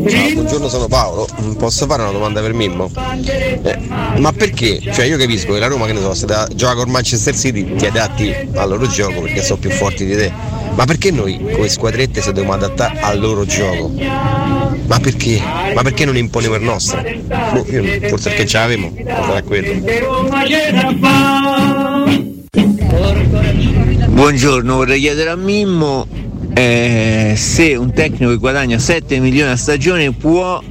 Ciao, 0.07 0.33
buongiorno, 0.33 0.67
sono 0.67 0.87
Paolo. 0.87 1.27
Posso 1.57 1.85
fare 1.85 2.01
una 2.01 2.11
domanda 2.11 2.41
per 2.41 2.53
Mimmo? 2.53 2.89
Eh, 3.23 3.77
ma 4.17 4.31
perché? 4.31 4.79
Cioè 4.79 5.05
io 5.05 5.17
capisco 5.17 5.53
che 5.53 5.59
la 5.59 5.67
Roma, 5.67 5.85
che 5.85 5.93
ne 5.93 5.99
so, 5.99 6.13
se 6.13 6.25
da- 6.25 6.47
gioca 6.55 6.75
con 6.75 6.89
Manchester 6.89 7.35
City 7.35 7.75
ti 7.75 7.85
adatti 7.85 8.33
al 8.53 8.69
loro 8.69 8.87
gioco 8.87 9.21
perché 9.21 9.43
sono 9.43 9.59
più 9.59 9.69
forti 9.69 10.05
di 10.05 10.15
te. 10.15 10.31
Ma 10.73 10.85
perché 10.85 11.11
noi 11.11 11.39
come 11.51 11.67
squadrette 11.67 12.21
se 12.21 12.31
dobbiamo 12.31 12.53
adattare 12.53 12.99
al 12.99 13.19
loro 13.19 13.45
gioco? 13.45 13.91
Ma 14.87 14.99
perché? 14.99 15.41
Ma 15.73 15.81
perché 15.83 16.05
non 16.05 16.17
imponiamo 16.17 16.55
il 16.55 16.63
nostro? 16.63 17.01
Boh, 17.01 17.65
io 17.69 18.09
forse 18.09 18.29
perché 18.29 18.45
ce 18.45 18.57
l'avevamo, 18.57 18.93
sarà 19.05 19.41
quello. 19.43 19.83
Buongiorno, 24.07 24.75
vorrei 24.75 24.99
chiedere 24.99 25.29
a 25.29 25.35
Mimmo 25.35 26.07
eh, 26.53 27.33
se 27.35 27.75
un 27.75 27.93
tecnico 27.93 28.29
che 28.31 28.37
guadagna 28.37 28.77
7 28.77 29.19
milioni 29.19 29.51
a 29.51 29.55
stagione 29.55 30.11
può 30.11 30.61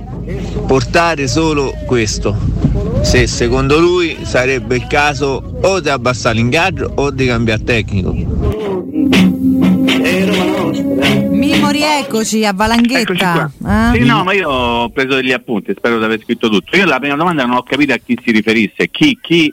portare 0.66 1.26
solo 1.26 1.74
questo. 1.86 2.36
Se 3.02 3.26
secondo 3.26 3.78
lui 3.78 4.18
sarebbe 4.22 4.76
il 4.76 4.86
caso 4.86 5.58
o 5.62 5.80
di 5.80 5.88
abbassare 5.88 6.36
l'ingaggio 6.36 6.92
o 6.96 7.10
di 7.10 7.26
cambiare 7.26 7.64
tecnico. 7.64 8.12
Mimo, 11.30 11.70
rieccoci 11.70 12.44
a 12.44 12.52
Valanghetta. 12.52 13.50
Eh? 13.66 13.98
Sì, 13.98 14.04
no, 14.04 14.22
ma 14.24 14.32
io 14.32 14.48
ho 14.48 14.88
preso 14.90 15.16
degli 15.16 15.32
appunti, 15.32 15.72
spero 15.76 15.98
di 15.98 16.04
aver 16.04 16.20
scritto 16.22 16.48
tutto. 16.48 16.76
Io 16.76 16.84
la 16.84 16.98
prima 16.98 17.16
domanda 17.16 17.44
non 17.44 17.56
ho 17.56 17.62
capito 17.62 17.92
a 17.94 17.96
chi 17.96 18.18
si 18.22 18.30
riferisse, 18.30 18.88
chi, 18.90 19.18
chi 19.20 19.52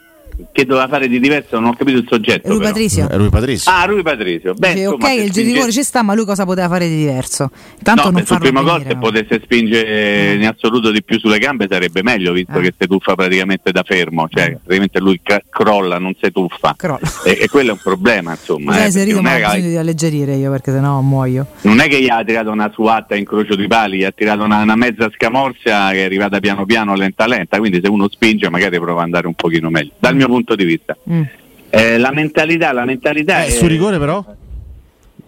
che 0.52 0.66
doveva 0.66 0.88
fare 0.88 1.08
di 1.08 1.20
diverso, 1.20 1.60
non 1.60 1.70
ho 1.70 1.74
capito 1.76 1.98
il 1.98 2.06
soggetto. 2.10 2.50
Rui. 2.50 2.60
Patrizio. 2.60 3.08
Rui 3.12 3.30
Patrizio. 3.30 3.72
Ah, 3.72 3.86
Rui 3.86 4.02
Patrizio. 4.02 4.54
Beh, 4.54 4.74
Dice, 4.74 4.82
insomma, 4.84 5.06
ok, 5.08 5.14
il 5.14 5.34
rigore 5.46 5.72
ci 5.72 5.84
sta, 5.84 6.02
ma 6.04 6.14
lui 6.14 6.26
cosa 6.26 6.46
poteva 6.46 6.68
fare 6.68 6.88
di 6.88 6.96
diverso? 6.98 7.50
Tanto 7.82 8.04
no, 8.06 8.10
non 8.12 8.24
farlo 8.26 8.44
primo 8.44 8.62
gol 8.64 8.84
venire, 8.84 8.90
se 8.90 8.98
potesse 9.00 9.42
spingere 9.44 10.34
in 10.34 10.46
assoluto 10.48 10.92
di 10.92 11.04
più 11.04 11.20
sulle 11.20 11.40
gambe 11.40 11.68
sarebbe 11.70 12.04
meglio, 12.04 12.34
visto 12.34 12.58
Eh. 12.60 12.62
che 12.62 12.74
si 12.78 12.88
tuffa 12.88 13.16
praticamente 13.16 13.72
da 13.72 13.84
fermo, 13.84 14.28
cioè 14.30 14.52
praticamente 14.52 15.00
lui 15.00 15.20
ca- 15.24 15.42
crolla, 15.50 15.98
non 15.98 16.14
si 16.22 16.32
tuffa. 16.32 16.76
E, 17.24 17.38
e 17.42 17.48
quello 17.50 17.70
è 17.70 17.74
un 17.74 17.80
problema, 17.82 18.32
insomma. 18.32 18.74
Sai, 18.74 18.88
eh, 18.88 18.92
se 18.92 19.04
rido, 19.04 19.16
non, 19.22 19.24
ma 19.26 19.38
è 19.38 19.44
ho 19.46 19.50
bisogno 19.54 19.70
di 19.70 19.78
alleggerire 19.78 20.36
io 20.36 20.52
perché 20.52 20.72
sennò 20.72 21.02
muoio. 21.02 21.48
non 21.62 21.80
è 21.80 21.88
che 21.88 22.02
gli 22.02 22.10
ha 22.10 22.24
tirato 22.24 22.52
una 22.52 22.70
suatta 22.74 23.16
a 23.16 23.18
incrocio 23.18 23.56
di 23.56 23.68
pali, 23.68 23.98
gli 23.98 24.04
ha 24.04 24.12
tirato 24.12 24.44
una, 24.44 24.62
una 24.62 24.76
mezza 24.76 25.10
scamorza 25.14 25.92
che 25.92 26.02
è 26.02 26.04
arrivata 26.04 26.40
piano 26.40 26.66
piano, 26.66 26.96
lenta 26.96 27.26
lenta, 27.28 27.58
quindi 27.58 27.80
se 27.82 27.90
uno 27.90 28.08
spinge 28.10 28.50
magari 28.50 28.78
prova 28.80 29.00
ad 29.00 29.06
andare 29.06 29.28
un 29.28 29.34
pochino 29.34 29.70
meglio, 29.70 29.92
dal 30.00 30.16
mio 30.16 30.27
punto 30.28 30.56
di 30.56 30.64
vista. 30.66 30.98
Mm. 31.10 31.22
Eh, 31.70 31.98
la 31.98 32.12
mentalità, 32.12 32.72
la 32.72 32.86
mentalità 32.86 33.44
Eh, 33.44 33.48
è... 33.48 33.50
su 33.50 33.68
rigore 33.68 33.98
però? 34.00 34.24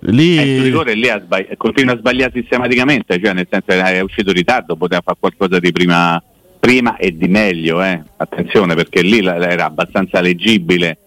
Lì... 0.04 0.38
Eh, 0.38 0.56
sul 0.56 0.64
rigore 0.64 0.94
lì 0.94 1.10
ha 1.10 1.20
sbagli- 1.20 1.58
continua 1.58 1.94
a 1.94 1.98
sbagliare 1.98 2.32
sistematicamente, 2.34 3.20
cioè 3.22 3.34
nel 3.34 3.48
senso 3.50 3.66
che 3.68 3.82
è 3.82 4.00
uscito 4.00 4.30
in 4.30 4.36
ritardo, 4.36 4.76
poteva 4.76 5.02
fare 5.04 5.18
qualcosa 5.20 5.60
di 5.60 5.72
prima, 5.74 6.22
prima 6.60 6.96
e 6.96 7.16
di 7.18 7.28
meglio, 7.28 7.84
eh. 7.84 8.02
attenzione 8.18 8.76
perché 8.76 9.02
lì 9.02 9.22
la- 9.22 9.36
era 9.38 9.66
abbastanza 9.66 10.22
leggibile 10.22 10.98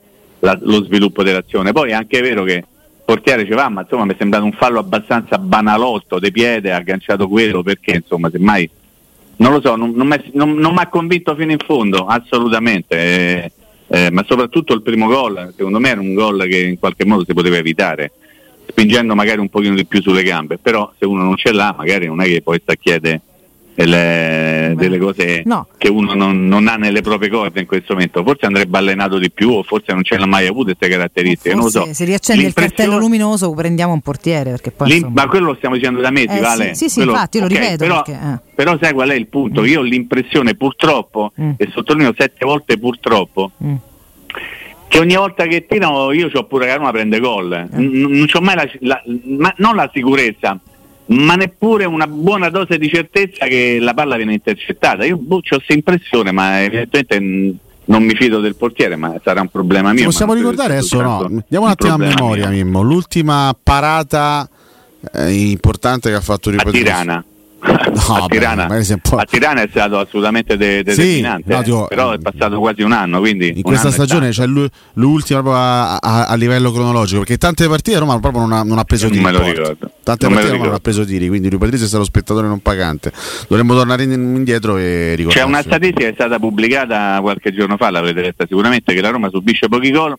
la- 0.41 0.59
lo 0.61 0.85
sviluppo 0.85 1.23
dell'azione. 1.23 1.73
Poi 1.73 1.91
è 1.91 1.95
anche 1.95 2.21
vero 2.21 2.45
che 2.45 2.55
il 2.55 2.65
portiere 3.05 3.45
ci 3.47 3.53
va, 3.53 3.69
ma 3.71 3.81
insomma 3.83 4.05
mi 4.05 4.13
è 4.13 4.17
sembrato 4.19 4.45
un 4.45 4.53
fallo 4.53 4.79
abbastanza 4.81 5.39
banalotto 5.39 6.19
di 6.19 6.31
piede, 6.31 6.73
ha 6.73 6.77
agganciato 6.77 7.29
quello 7.29 7.63
perché 7.63 7.93
insomma 7.97 8.29
semmai 8.31 8.69
non 9.37 9.53
lo 9.53 9.61
so, 9.63 9.75
non, 9.77 9.93
non 9.95 10.07
mi 10.07 10.73
m'ha 10.73 10.89
convinto 10.89 11.35
fino 11.35 11.51
in 11.53 11.59
fondo, 11.65 12.05
assolutamente. 12.07 12.97
eh, 12.97 13.53
eh, 13.95 14.11
ma 14.11 14.25
soprattutto 14.27 14.73
il 14.73 14.81
primo 14.81 15.07
gol, 15.07 15.53
secondo 15.55 15.79
me 15.79 15.91
era 15.91 16.01
un 16.01 16.15
gol 16.15 16.47
che 16.49 16.59
in 16.59 16.79
qualche 16.79 17.05
modo 17.05 17.25
si 17.27 17.35
poteva 17.35 17.59
evitare, 17.59 18.13
spingendo 18.67 19.15
magari 19.15 19.41
un 19.41 19.51
pochino 19.51 19.75
di 19.75 19.85
più 19.85 20.01
sulle 20.01 20.23
gambe, 20.23 20.57
però 20.57 20.91
se 20.99 21.05
uno 21.05 21.23
non 21.23 21.37
ce 21.37 21.53
l'ha 21.53 21.75
magari 21.77 22.07
non 22.07 22.23
è 22.23 22.25
che 22.25 22.41
poi 22.41 22.59
sta 22.63 22.73
a 22.73 22.77
chiedere 22.77 23.21
delle, 23.75 24.75
delle 24.77 24.99
cose 24.99 25.43
No. 25.45 25.67
che 25.79 25.89
uno 25.89 26.15
non, 26.15 26.47
non 26.47 26.69
ha 26.69 26.77
nelle 26.77 27.01
proprie 27.01 27.29
corde 27.31 27.61
in 27.61 27.67
questo 27.67 27.95
momento, 27.95 28.23
forse 28.23 28.47
andrebbe 28.47 28.77
allenato 28.79 29.19
di 29.19 29.31
più 29.31 29.51
o 29.51 29.63
forse 29.63 29.93
non 29.93 30.03
ce 30.05 30.19
l'ha 30.19 30.27
mai 30.27 30.47
avuto 30.47 30.65
queste 30.77 30.89
caratteristiche, 30.89 31.55
non 31.55 31.65
lo 31.65 31.71
Forse 31.71 31.89
so. 31.89 31.95
se 31.95 32.05
riaccende 32.05 32.43
il 32.45 32.53
cartello 32.53 32.99
luminoso 32.99 33.51
prendiamo 33.53 33.93
un 33.93 34.01
portiere 34.01 34.51
perché 34.51 34.71
poi 34.73 34.93
insomma- 34.95 35.23
ma 35.23 35.29
quello 35.29 35.47
lo 35.47 35.55
stiamo 35.57 35.75
dicendo 35.77 36.01
da 36.01 36.11
mesi, 36.11 36.29
Eh, 36.37 36.41
Vale? 36.41 36.75
sì, 36.75 36.85
sì, 36.85 36.89
sì, 36.89 36.95
Quello- 36.97 37.13
infatti, 37.13 37.37
io 37.39 37.43
lo 37.45 37.49
ok, 37.49 37.59
ripeto 37.59 37.77
Però, 37.85 38.03
perché, 38.03 38.21
eh. 38.23 38.39
però 38.55 38.79
sai 38.81 38.93
qual 38.93 39.09
è 39.11 39.15
il 39.15 39.27
punto? 39.29 39.65
Io 39.65 39.81
ho 39.81 39.83
l'impressione, 39.83 40.55
purtroppo, 40.55 41.33
Mm. 41.41 41.51
e 41.57 41.69
sottolineo 41.73 42.15
sette 42.17 42.45
volte 42.45 42.79
purtroppo, 42.79 43.53
Mm. 43.65 43.75
che 44.89 44.99
ogni 44.99 45.17
volta 45.17 45.47
che 45.47 45.67
tirano 45.67 46.13
io 46.13 46.29
ho 46.33 46.45
pure 46.45 46.67
che 46.67 46.77
Roma 46.77 46.91
prende 46.91 47.19
gol. 47.19 47.53
Eh. 47.53 47.67
Non 47.79 48.27
c'ho 48.27 48.41
mai 48.41 48.55
la, 48.57 48.69
la- 48.81 49.03
ma- 49.39 49.55
non 49.59 49.75
la 49.77 49.91
sicurezza, 49.93 50.59
ma 51.07 51.35
neppure 51.35 51.85
una 51.85 52.07
buona 52.07 52.49
dose 52.49 52.79
di 52.79 52.89
certezza 52.89 53.47
che 53.47 53.79
la 53.81 53.95
palla 53.95 54.17
viene 54.17 54.35
intercettata. 54.35 55.05
Io 55.05 55.17
boh, 55.17 55.37
ho 55.37 55.41
questa 55.43 55.73
impressione, 55.73 56.33
ma 56.33 56.63
evidentemente 56.63 57.21
mh, 57.21 57.59
non 57.87 58.05
mi 58.05 58.15
fido 58.15 58.41
del 58.41 58.55
portiere, 58.55 58.97
ma 58.97 59.15
sarà 59.23 59.41
un 59.41 59.49
problema 59.49 59.93
mio. 59.93 60.05
Possiamo 60.05 60.35
ricordare 60.35 60.75
adesso 60.75 61.01
no? 61.01 61.25
Andiamo 61.25 61.67
un 61.67 61.71
attimo 61.71 61.95
a 61.95 61.99
memoria, 61.99 62.49
mio. 62.49 62.65
Mimmo. 62.65 62.83
L'ultima 62.83 63.55
parata 63.61 64.49
eh, 65.13 65.33
importante 65.33 66.09
che 66.11 66.17
ha 66.17 66.21
fatto 66.21 66.49
A 66.49 66.53
ripetere. 66.53 66.79
Tirana. 66.79 67.25
No, 67.65 68.15
a, 68.25 68.27
Tirana, 68.29 68.67
a 68.67 69.25
Tirana 69.25 69.63
è 69.63 69.69
stato 69.71 69.99
assolutamente 69.99 70.57
de- 70.57 70.83
Sì, 70.89 70.95
determinante, 70.95 71.53
no, 71.55 71.61
eh, 71.61 71.63
dico- 71.63 71.87
però 71.87 72.11
è 72.13 72.19
passato 72.19 72.59
quasi 72.59 72.83
un 72.83 72.91
anno. 72.93 73.21
Quindi 73.21 73.53
In 73.57 73.63
questa 73.63 73.91
stagione 73.93 74.31
c'è 74.31 74.47
l'u- 74.47 74.67
l'ultima 74.95 75.41
proprio 75.43 75.63
a, 75.63 75.97
a- 75.99 76.27
a 76.27 76.35
livello 76.35 76.73
cronologico, 76.73 77.21
perché 77.21 77.39
tante 77.39 77.69
partite 77.69 77.99
Roma 77.99 78.19
proprio 78.19 78.41
non 78.43 78.53
ha, 78.53 78.63
non 78.65 78.79
ha 78.79 78.85
preso 78.85 79.09
tiri. 79.09 79.23
Tante 79.23 80.25
Non 80.27 80.33
partite 80.35 80.51
Roma 80.51 80.65
non 80.65 80.75
ha 80.75 80.79
preso 80.81 81.05
tiri, 81.05 81.29
quindi 81.29 81.49
Rui 81.49 81.59
Patrizio 81.59 81.85
è 81.87 81.89
stato 81.89 82.05
spettatore 82.05 82.49
non 82.49 82.61
pagante. 82.61 83.13
Dovremmo 83.49 83.75
tornare 83.75 84.03
in- 84.03 84.13
indietro 84.13 84.77
e 84.77 85.15
ricordare. 85.15 85.45
C'è 85.45 85.47
una 85.49 85.63
statistica 85.63 86.01
che 86.07 86.09
è 86.11 86.15
stata 86.15 86.39
pubblicata 86.41 87.19
qualche 87.21 87.53
giorno 87.55 87.77
fa, 87.77 87.91
l'avrete 87.91 88.21
letta 88.23 88.45
sicuramente, 88.49 88.93
che 88.93 89.01
la 89.01 89.11
Roma 89.11 89.29
subisce 89.31 89.69
pochi 89.69 89.91
gol, 89.93 90.17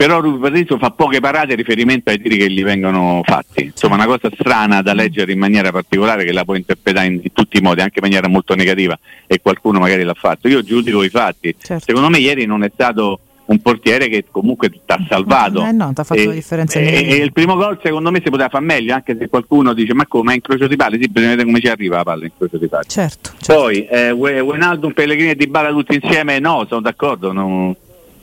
però 0.00 0.18
Rui 0.18 0.38
Patrizio 0.38 0.78
fa 0.78 0.92
poche 0.92 1.20
parate 1.20 1.50
in 1.50 1.56
riferimento 1.58 2.08
ai 2.08 2.18
tiri 2.18 2.38
che 2.38 2.50
gli 2.50 2.62
vengono 2.62 3.20
fatti. 3.22 3.64
Insomma, 3.64 3.96
una 3.96 4.06
cosa 4.06 4.30
strana 4.32 4.80
da 4.80 4.94
leggere 4.94 5.30
in 5.32 5.38
maniera 5.38 5.70
particolare 5.72 6.24
che 6.24 6.32
la 6.32 6.42
può 6.42 6.54
interpretare 6.54 7.06
in, 7.08 7.20
tutti 7.34 7.58
i 7.58 7.60
modi, 7.60 7.82
anche 7.82 7.98
in 7.98 8.04
maniera 8.04 8.26
molto 8.26 8.54
negativa, 8.54 8.98
e 9.26 9.42
qualcuno 9.42 9.78
magari 9.78 10.02
l'ha 10.02 10.14
fatto. 10.14 10.48
Io 10.48 10.62
giudico 10.62 11.02
i 11.02 11.10
fatti. 11.10 11.54
Certo. 11.60 11.84
Secondo 11.84 12.08
me 12.08 12.16
ieri 12.16 12.46
non 12.46 12.64
è 12.64 12.70
stato 12.72 13.20
un 13.44 13.60
portiere 13.60 14.08
che 14.08 14.24
comunque 14.30 14.70
ti 14.70 14.80
ha 14.86 15.04
salvato. 15.06 15.66
Eh 15.66 15.72
no, 15.72 15.92
ti 15.92 16.00
ha 16.00 16.04
fatto 16.04 16.18
E- 16.18 16.24
la 16.24 16.32
differenza 16.32 16.78
e, 16.78 17.06
e 17.06 17.16
il 17.16 17.32
primo 17.34 17.56
gol 17.56 17.78
secondo 17.82 18.10
me 18.10 18.22
si 18.24 18.30
poteva 18.30 18.48
fare 18.48 18.64
meglio, 18.64 18.94
anche 18.94 19.14
se 19.20 19.28
qualcuno 19.28 19.74
dice 19.74 19.92
ma 19.92 20.06
come 20.06 20.32
è 20.32 20.34
incrocio 20.36 20.66
di 20.66 20.76
pali? 20.76 20.98
Sì, 20.98 21.08
bisogna 21.10 21.32
vedere 21.32 21.46
come 21.46 21.60
ci 21.60 21.68
arriva 21.68 21.96
la 21.96 22.04
palla 22.04 22.24
in 22.24 22.30
incrocio 22.32 22.56
di 22.56 22.68
pali. 22.68 22.86
Certo. 22.88 23.32
Poi 23.44 23.84
eh, 23.84 24.12
We- 24.12 24.40
Wijnaldum, 24.40 24.92
Pellegrini 24.92 25.32
e 25.32 25.34
Dybala 25.34 25.68
tutti 25.72 26.00
insieme? 26.00 26.38
No, 26.38 26.64
sono 26.66 26.80
d'accordo, 26.80 27.32
non, 27.32 27.76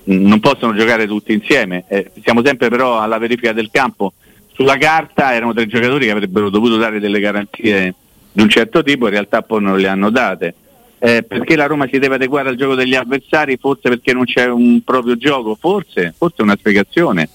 non 0.08 0.39
possono 0.39 0.74
giocare 0.74 1.08
tutti 1.08 1.34
insieme. 1.34 1.86
Eh, 1.88 2.12
siamo 2.24 2.43
sempre 2.43 2.70
però 2.70 3.00
alla 3.00 3.17
verifica 3.17 3.54
del 3.54 3.70
campo. 3.72 4.13
Sulla 4.54 4.78
carta 4.78 5.34
erano 5.34 5.54
tre 5.54 5.67
giocatori 5.67 6.06
che 6.06 6.12
avrebbero 6.12 6.50
dovuto 6.50 6.78
dare 6.78 7.00
delle 7.00 7.20
garanzie 7.20 7.93
di 8.32 8.41
un 8.41 8.50
certo 8.50 8.84
tipo, 8.84 9.06
in 9.06 9.12
realtà 9.12 9.41
poi 9.41 9.62
non 9.62 9.78
le 9.78 9.88
hanno 9.88 10.10
date. 10.10 10.54
Eh, 11.00 11.24
perché 11.24 11.56
la 11.56 11.67
Roma 11.67 11.88
si 11.91 12.00
deve 12.00 12.15
adeguare 12.15 12.50
al 12.50 12.56
gioco 12.56 12.74
degli 12.74 12.96
avversari? 12.96 13.58
Forse 13.58 13.89
perché 13.89 14.13
non 14.13 14.26
c'è 14.26 14.48
un 14.48 14.82
proprio 14.84 15.15
gioco? 15.15 15.56
Forse, 15.60 16.13
forse 16.17 16.41
una 16.41 16.56
spiegazione. 16.58 17.30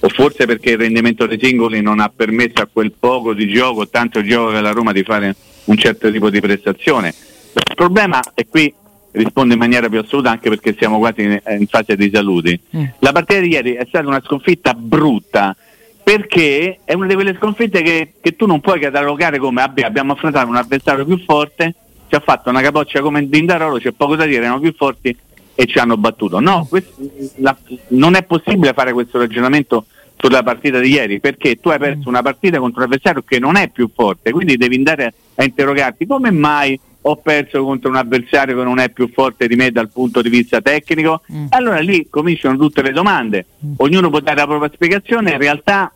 O 0.00 0.08
forse 0.08 0.46
perché 0.46 0.70
il 0.70 0.78
rendimento 0.78 1.26
dei 1.26 1.40
singoli 1.42 1.80
non 1.80 1.98
ha 1.98 2.12
permesso 2.14 2.62
a 2.62 2.68
quel 2.72 2.92
poco 2.96 3.34
di 3.34 3.48
gioco, 3.48 3.88
tanto 3.88 4.22
gioco 4.22 4.52
che 4.52 4.60
la 4.60 4.70
Roma 4.70 4.92
di 4.92 5.02
fare 5.02 5.34
un 5.64 5.76
certo 5.76 6.12
tipo 6.12 6.30
di 6.30 6.40
prestazione. 6.40 7.12
Il 7.54 7.74
problema, 7.74 8.20
e 8.34 8.46
qui 8.48 8.72
rispondo 9.18 9.52
in 9.54 9.58
maniera 9.60 9.88
più 9.88 9.98
assoluta 10.00 10.30
anche 10.30 10.48
perché 10.48 10.74
siamo 10.78 10.98
quasi 10.98 11.22
in, 11.22 11.40
in 11.58 11.66
fase 11.66 11.96
di 11.96 12.10
saluti, 12.12 12.58
la 13.00 13.12
partita 13.12 13.40
di 13.40 13.48
ieri 13.48 13.72
è 13.74 13.84
stata 13.86 14.06
una 14.06 14.22
sconfitta 14.24 14.72
brutta 14.74 15.54
perché 16.02 16.78
è 16.84 16.94
una 16.94 17.06
di 17.06 17.14
quelle 17.14 17.34
sconfitte 17.38 17.82
che, 17.82 18.12
che 18.20 18.34
tu 18.36 18.46
non 18.46 18.60
puoi 18.60 18.80
catalogare 18.80 19.38
come 19.38 19.60
"Vabbè, 19.62 19.82
abbiamo 19.82 20.12
affrontato 20.14 20.48
un 20.48 20.56
avversario 20.56 21.04
più 21.04 21.18
forte, 21.18 21.74
ci 22.08 22.14
ha 22.14 22.20
fatto 22.20 22.48
una 22.48 22.62
capoccia 22.62 23.00
come 23.00 23.28
Dindarolo, 23.28 23.78
c'è 23.78 23.92
poco 23.92 24.16
da 24.16 24.24
dire, 24.24 24.38
erano 24.44 24.60
più 24.60 24.72
forti 24.74 25.14
e 25.54 25.66
ci 25.66 25.78
hanno 25.78 25.96
battuto. 25.98 26.40
No, 26.40 26.66
quest- 26.68 26.94
la- 27.36 27.56
non 27.88 28.14
è 28.14 28.22
possibile 28.22 28.72
fare 28.72 28.92
questo 28.92 29.18
ragionamento 29.18 29.84
sulla 30.16 30.42
partita 30.42 30.80
di 30.80 30.90
ieri 30.90 31.20
perché 31.20 31.56
tu 31.60 31.68
hai 31.68 31.78
perso 31.78 32.08
una 32.08 32.22
partita 32.22 32.58
contro 32.58 32.80
un 32.80 32.86
avversario 32.86 33.22
che 33.22 33.38
non 33.38 33.56
è 33.56 33.68
più 33.68 33.90
forte, 33.94 34.30
quindi 34.30 34.56
devi 34.56 34.76
andare 34.76 35.12
a 35.34 35.44
interrogarti 35.44 36.06
come 36.06 36.30
mai 36.30 36.78
ho 37.08 37.16
perso 37.16 37.64
contro 37.64 37.88
un 37.88 37.96
avversario 37.96 38.56
che 38.56 38.62
non 38.62 38.78
è 38.78 38.90
più 38.90 39.10
forte 39.12 39.48
di 39.48 39.56
me 39.56 39.70
dal 39.70 39.88
punto 39.90 40.20
di 40.20 40.28
vista 40.28 40.60
tecnico. 40.60 41.22
Allora 41.50 41.78
lì 41.80 42.06
cominciano 42.10 42.56
tutte 42.56 42.82
le 42.82 42.92
domande, 42.92 43.46
ognuno 43.78 44.10
può 44.10 44.20
dare 44.20 44.36
la 44.36 44.46
propria 44.46 44.70
spiegazione, 44.72 45.32
in 45.32 45.38
realtà 45.38 45.92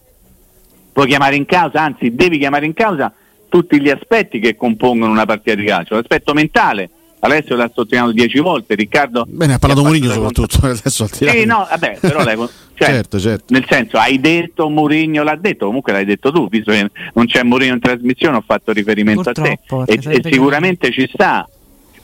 puoi 0.92 1.06
chiamare 1.06 1.36
in 1.36 1.44
causa, 1.44 1.82
anzi 1.82 2.14
devi 2.14 2.38
chiamare 2.38 2.66
in 2.66 2.72
causa 2.72 3.12
tutti 3.48 3.80
gli 3.80 3.90
aspetti 3.90 4.38
che 4.38 4.56
compongono 4.56 5.12
una 5.12 5.26
partita 5.26 5.54
di 5.54 5.66
calcio, 5.66 5.94
l'aspetto 5.94 6.32
mentale, 6.32 6.88
Alessio 7.20 7.54
l'ha 7.54 7.70
sottolineato 7.72 8.12
dieci 8.12 8.38
volte, 8.40 8.74
Riccardo... 8.74 9.24
Bene, 9.28 9.54
ha 9.54 9.58
parlato 9.58 9.82
Mourinho 9.82 10.10
soprattutto, 10.10 10.58
adesso 10.66 11.04
al 11.04 11.12
Sì, 11.12 11.44
no, 11.44 11.66
vabbè, 11.68 11.98
però 12.00 12.24
lei, 12.24 12.36
cioè, 12.84 12.94
Certo, 12.94 13.18
certo. 13.18 13.44
nel 13.48 13.64
senso, 13.68 13.98
hai 13.98 14.18
detto 14.20 14.68
Mourinho 14.68 15.22
l'ha 15.22 15.36
detto, 15.36 15.66
comunque 15.66 15.92
l'hai 15.92 16.04
detto 16.04 16.30
tu, 16.32 16.48
visto 16.48 16.70
che 16.72 16.90
non 17.14 17.26
c'è 17.26 17.42
Mourinho 17.42 17.74
in 17.74 17.80
trasmissione, 17.80 18.36
ho 18.36 18.44
fatto 18.46 18.72
riferimento 18.72 19.28
a 19.28 19.32
Purtroppo, 19.32 19.84
te. 19.84 19.94
perché 19.96 20.10
E, 20.10 20.20
e 20.28 20.30
sicuramente 20.32 20.90
ci 20.90 21.08
sta. 21.12 21.48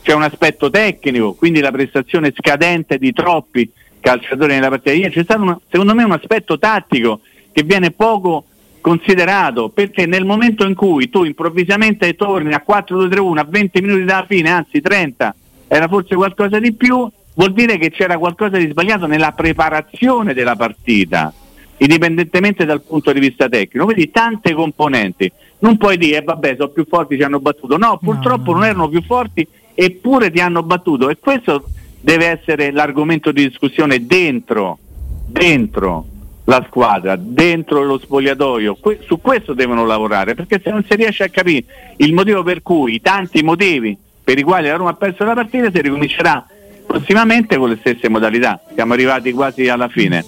C'è 0.02 0.14
un 0.14 0.22
aspetto 0.22 0.70
tecnico, 0.70 1.34
quindi 1.34 1.60
la 1.60 1.70
prestazione 1.70 2.32
scadente 2.34 2.98
di 2.98 3.12
troppi 3.12 3.70
calciatori 4.00 4.54
nella 4.54 4.68
partita 4.68 4.92
di 4.92 5.00
ieri. 5.00 5.12
C'è 5.12 5.24
stato 5.24 5.42
una- 5.42 5.60
secondo 5.70 5.94
me 5.94 6.04
un 6.04 6.12
aspetto 6.12 6.58
tattico 6.58 7.20
che 7.52 7.62
viene 7.62 7.90
poco 7.90 8.44
considerato 8.80 9.68
perché 9.68 10.06
nel 10.06 10.24
momento 10.24 10.64
in 10.64 10.74
cui 10.74 11.10
tu 11.10 11.24
improvvisamente 11.24 12.14
torni 12.14 12.54
a 12.54 12.62
4-2-3-1 12.66 13.38
a 13.38 13.46
20 13.48 13.80
minuti 13.82 14.04
dalla 14.04 14.24
fine, 14.26 14.50
anzi 14.50 14.80
30, 14.80 15.34
era 15.66 15.88
forse 15.88 16.14
qualcosa 16.14 16.58
di 16.58 16.72
più, 16.72 17.06
vuol 17.38 17.52
dire 17.52 17.78
che 17.78 17.90
c'era 17.90 18.18
qualcosa 18.18 18.56
di 18.56 18.68
sbagliato 18.68 19.06
nella 19.06 19.30
preparazione 19.30 20.34
della 20.34 20.56
partita, 20.56 21.32
indipendentemente 21.76 22.64
dal 22.64 22.82
punto 22.82 23.12
di 23.12 23.20
vista 23.20 23.48
tecnico. 23.48 23.84
Quindi 23.84 24.10
tante 24.10 24.52
componenti. 24.54 25.30
Non 25.60 25.76
puoi 25.76 25.96
dire, 25.96 26.18
"Eh, 26.18 26.22
vabbè, 26.22 26.56
sono 26.56 26.68
più 26.68 26.84
forti, 26.88 27.16
ci 27.16 27.22
hanno 27.22 27.38
battuto. 27.38 27.76
No, 27.76 27.98
purtroppo 28.02 28.52
non 28.52 28.64
erano 28.64 28.88
più 28.88 29.02
forti, 29.02 29.46
eppure 29.72 30.32
ti 30.32 30.40
hanno 30.40 30.64
battuto. 30.64 31.08
E 31.10 31.18
questo 31.18 31.64
deve 32.00 32.26
essere 32.26 32.72
l'argomento 32.72 33.30
di 33.30 33.46
discussione 33.46 34.04
dentro, 34.04 34.78
dentro 35.24 36.06
la 36.44 36.64
squadra, 36.66 37.14
dentro 37.16 37.84
lo 37.84 37.98
spogliatoio. 37.98 38.78
Que- 38.80 38.98
su 39.06 39.20
questo 39.20 39.54
devono 39.54 39.86
lavorare, 39.86 40.34
perché 40.34 40.60
se 40.60 40.70
non 40.70 40.84
si 40.88 40.96
riesce 40.96 41.22
a 41.22 41.28
capire 41.28 41.64
il 41.98 42.12
motivo 42.12 42.42
per 42.42 42.62
cui, 42.62 42.94
i 42.94 43.00
tanti 43.00 43.44
motivi 43.44 43.96
per 44.24 44.38
i 44.38 44.42
quali 44.42 44.66
la 44.66 44.76
Roma 44.76 44.90
ha 44.90 44.94
perso 44.94 45.24
la 45.24 45.34
partita, 45.34 45.70
si 45.70 45.80
ricomincerà 45.80 46.44
prossimamente 46.88 47.56
con 47.58 47.68
le 47.68 47.76
stesse 47.78 48.08
modalità. 48.08 48.60
Siamo 48.74 48.94
arrivati 48.94 49.30
quasi 49.32 49.68
alla 49.68 49.88
fine. 49.88 50.24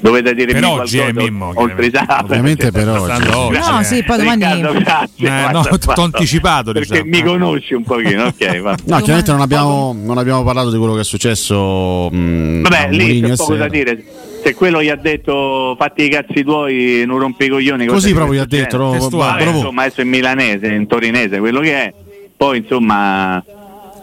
Dovete 0.00 0.34
dire 0.34 0.54
Per 0.54 0.64
oggi, 0.64 0.98
eh, 0.98 1.12
Mimmo, 1.12 1.52
oltre 1.54 1.90
Ovviamente 2.22 2.70
per 2.70 2.88
oggi. 2.88 3.28
No, 3.28 3.80
eh. 3.80 3.84
sì, 3.84 4.02
poi 4.02 4.16
domani- 4.16 4.44
Riccardo, 4.44 4.78
grazie, 4.78 5.28
Eh, 5.28 5.52
no, 5.52 5.62
tutto 5.62 6.00
anticipato, 6.02 6.72
Perché 6.72 7.02
diciamo. 7.02 7.10
mi 7.10 7.22
conosci 7.22 7.74
un 7.74 7.82
pochino, 7.82 8.24
ok. 8.24 8.60
va. 8.60 8.76
No, 8.86 8.96
chiaramente 8.98 9.30
non 9.30 9.42
abbiamo, 9.42 9.94
non 10.00 10.16
abbiamo 10.16 10.42
parlato 10.42 10.70
di 10.70 10.78
quello 10.78 10.94
che 10.94 11.00
è 11.00 11.04
successo. 11.04 12.08
mh, 12.10 12.62
a 12.64 12.68
Vabbè, 12.70 12.88
lì 12.92 12.98
Mourinho 12.98 13.28
c'è 13.28 13.36
poco 13.36 13.56
da 13.56 13.68
dire. 13.68 14.04
Se 14.42 14.54
quello 14.54 14.82
gli 14.82 14.88
ha 14.88 14.96
detto 14.96 15.76
fatti 15.78 16.04
i 16.04 16.08
cazzi 16.08 16.44
tuoi, 16.44 17.02
non 17.04 17.18
rompi 17.18 17.44
i 17.44 17.48
coglioni. 17.48 17.84
Così 17.84 18.14
proprio 18.14 18.38
gli 18.40 18.42
ha 18.42 18.46
detto, 18.46 18.78
no. 18.78 18.96
Vabbè, 19.10 19.42
insomma, 19.44 19.82
adesso 19.82 20.00
è 20.00 20.04
in 20.04 20.08
milanese, 20.08 20.66
in 20.68 20.86
torinese, 20.86 21.38
quello 21.40 21.60
che 21.60 21.74
è. 21.74 21.92
Poi 22.38 22.56
insomma, 22.56 23.44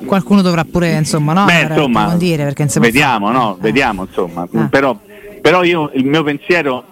Qualcuno 0.06 0.42
dovrà 0.42 0.64
pure, 0.64 0.92
insomma, 0.92 1.34
no? 1.34 1.46
beh, 1.46 1.54
a 1.54 1.62
insomma 1.70 2.00
approfondire, 2.02 2.44
perché 2.44 2.68
si 2.68 2.78
può 2.80 2.88
vediamo, 2.88 3.32
no? 3.32 3.56
Eh. 3.58 3.62
Vediamo, 3.62 4.06
insomma. 4.08 4.48
Ah. 4.54 4.68
Però, 4.70 4.98
però 5.42 5.64
io 5.64 5.90
il 5.94 6.06
mio 6.06 6.24
pensiero 6.24 6.84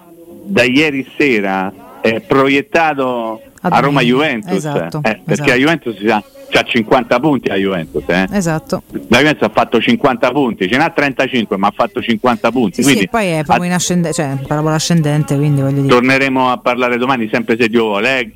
da 0.44 0.62
ieri 0.64 1.06
sera 1.16 1.72
è 2.00 2.20
proiettato 2.20 3.40
A 3.62 3.68
a 3.68 3.78
Roma. 3.80 4.00
Juventus. 4.02 4.52
Esatto, 4.52 4.98
eh, 4.98 5.20
perché 5.24 5.32
esatto. 5.32 5.50
la 5.50 5.56
Juventus 5.56 5.96
ha, 6.08 6.22
c'ha 6.50 6.62
50 6.62 7.20
punti 7.20 7.48
a 7.48 7.54
Juventus, 7.56 8.04
eh. 8.06 8.26
Esatto. 8.32 8.82
La 9.08 9.18
Juventus 9.18 9.42
ha 9.48 9.50
fatto 9.52 9.80
50 9.80 10.30
punti, 10.30 10.68
ce 10.68 10.76
n'ha 10.76 10.90
35, 10.90 11.56
ma 11.56 11.66
ha 11.68 11.72
fatto 11.74 12.00
50 12.00 12.50
punti. 12.50 12.74
Sì, 12.76 12.82
sì, 12.82 12.88
quindi 12.88 13.04
e 13.04 13.08
poi 13.08 13.26
è 13.28 13.44
proprio 13.44 13.66
in 13.66 13.72
ascendente, 13.72 14.14
cioè 14.14 14.36
parabola 14.46 14.74
ascendente, 14.76 15.36
quindi 15.36 15.60
voglio 15.60 15.80
dire. 15.82 15.88
torneremo 15.94 16.50
a 16.50 16.58
parlare 16.58 16.96
domani, 16.98 17.28
sempre 17.32 17.56
se 17.58 17.68
Dio 17.68 17.84
vuole. 17.84 18.20
eh. 18.20 18.32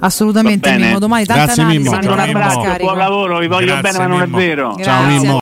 Assolutamente. 0.00 0.70
Mimmo, 0.76 0.98
domani 0.98 1.24
tanta 1.24 1.44
Grazie, 1.44 1.62
analisi 1.62 1.82
Mimmo. 1.88 1.96
abbraccio, 2.22 2.60
scarico. 2.62 2.84
buon 2.84 2.98
lavoro, 2.98 3.38
vi 3.38 3.46
voglio 3.48 3.66
Grazie, 3.66 3.82
bene, 3.82 3.98
ma 3.98 4.06
non 4.06 4.20
è 4.20 4.24
Mimmo. 4.24 4.36
vero. 4.38 4.66
Grazie. 4.74 4.84
Ciao 4.84 5.02
Mimmo. 5.06 5.36